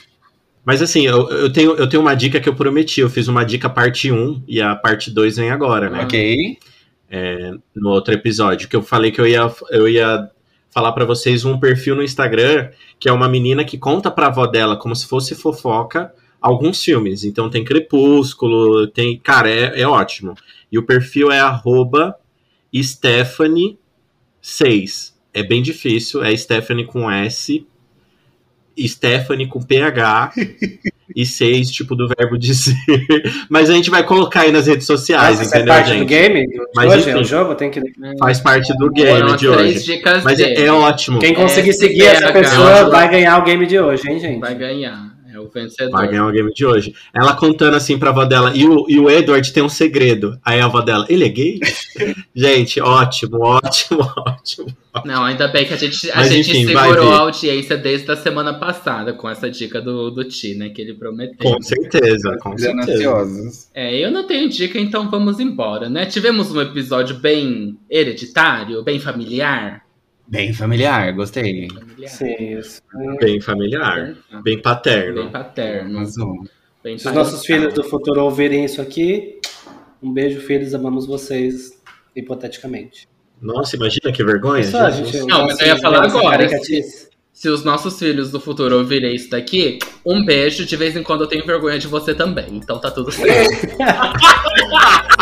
[0.64, 3.00] Mas assim, eu, eu, tenho, eu tenho uma dica que eu prometi.
[3.00, 6.00] Eu fiz uma dica parte 1 e a parte 2 vem agora, né?
[6.02, 6.58] Ok?
[7.74, 8.68] No outro episódio.
[8.68, 10.30] Que eu falei que eu ia, eu ia
[10.70, 14.46] falar pra vocês um perfil no Instagram que é uma menina que conta pra avó
[14.46, 17.24] dela como se fosse fofoca alguns filmes.
[17.24, 19.18] Então tem Crepúsculo, tem.
[19.18, 20.34] Cara, é, é ótimo.
[20.70, 22.16] E o perfil é arroba
[22.72, 23.76] Stephanie6.
[25.32, 27.66] É bem difícil, é Stephanie com S,
[28.78, 30.32] Stephanie com PH
[31.14, 32.74] e 6, tipo do verbo dizer.
[33.48, 36.08] Mas a gente vai colocar aí nas redes sociais, isso é entendeu, parte do gente?
[36.08, 37.08] game de Mas, hoje?
[37.08, 37.20] É enfim.
[37.20, 37.54] o jogo?
[37.54, 37.82] Tem que...
[38.18, 39.84] Faz parte do game de hoje.
[39.84, 40.66] dicas Mas é, dele.
[40.66, 41.18] é ótimo.
[41.18, 44.40] Quem conseguir É, seguir essa pessoa vai ganhar o game de hoje, hein, gente?
[44.40, 45.15] Vai ganhar.
[45.56, 45.92] Vencedor.
[45.92, 46.94] Vai ganhar o game de hoje.
[47.14, 50.38] Ela contando assim pra avó dela, e o, e o Edward tem um segredo.
[50.44, 51.60] Aí a avó dela, ele é gay?
[52.36, 54.66] Gente, ótimo, ótimo, ótimo.
[55.04, 58.16] Não, ainda bem que a gente, a Mas, gente enfim, segurou a audiência desde a
[58.16, 60.70] semana passada com essa dica do, do Ti, né?
[60.70, 61.36] Que ele prometeu.
[61.38, 62.92] Com certeza, com certeza.
[62.92, 63.68] ansiosos.
[63.74, 66.06] É, eu não tenho dica, então vamos embora, né?
[66.06, 69.85] Tivemos um episódio bem hereditário, bem familiar.
[70.28, 71.68] Bem familiar, gostei.
[71.68, 72.08] familiar.
[72.08, 72.82] Sim, isso.
[73.20, 75.30] Bem familiar, bem Bem paterno.
[75.30, 75.98] paterno.
[75.98, 76.44] Arrasou.
[76.82, 79.40] Bem Se os nossos filhos do futuro ouvirem isso aqui,
[80.02, 81.80] um beijo, filhos, amamos vocês,
[82.14, 83.08] hipoteticamente.
[83.40, 84.62] Nossa, imagina que vergonha.
[84.62, 85.18] Isso, gente.
[85.26, 86.48] Não, mas eu ia falar agora.
[87.32, 90.64] Se os nossos filhos do futuro ouvirem isso daqui, um beijo.
[90.64, 92.46] De vez em quando eu tenho vergonha de você também.
[92.56, 93.76] Então tá tudo certo.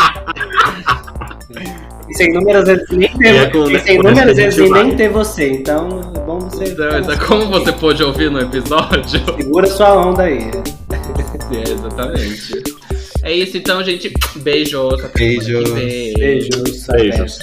[2.07, 5.49] Pensei inúmeras vezes em nem ter, E é com- inúmeras vezes nem ter você.
[5.49, 6.65] Então, é bom você.
[6.65, 10.51] Então, então, como você pôde ouvir no episódio, Segura sua onda aí.
[11.51, 12.63] É, exatamente.
[13.23, 14.11] É isso então, gente.
[14.37, 15.01] Beijos.
[15.15, 15.69] Beijos.
[15.71, 16.13] vem.
[16.13, 16.87] Beijos.
[16.87, 17.39] Beijos.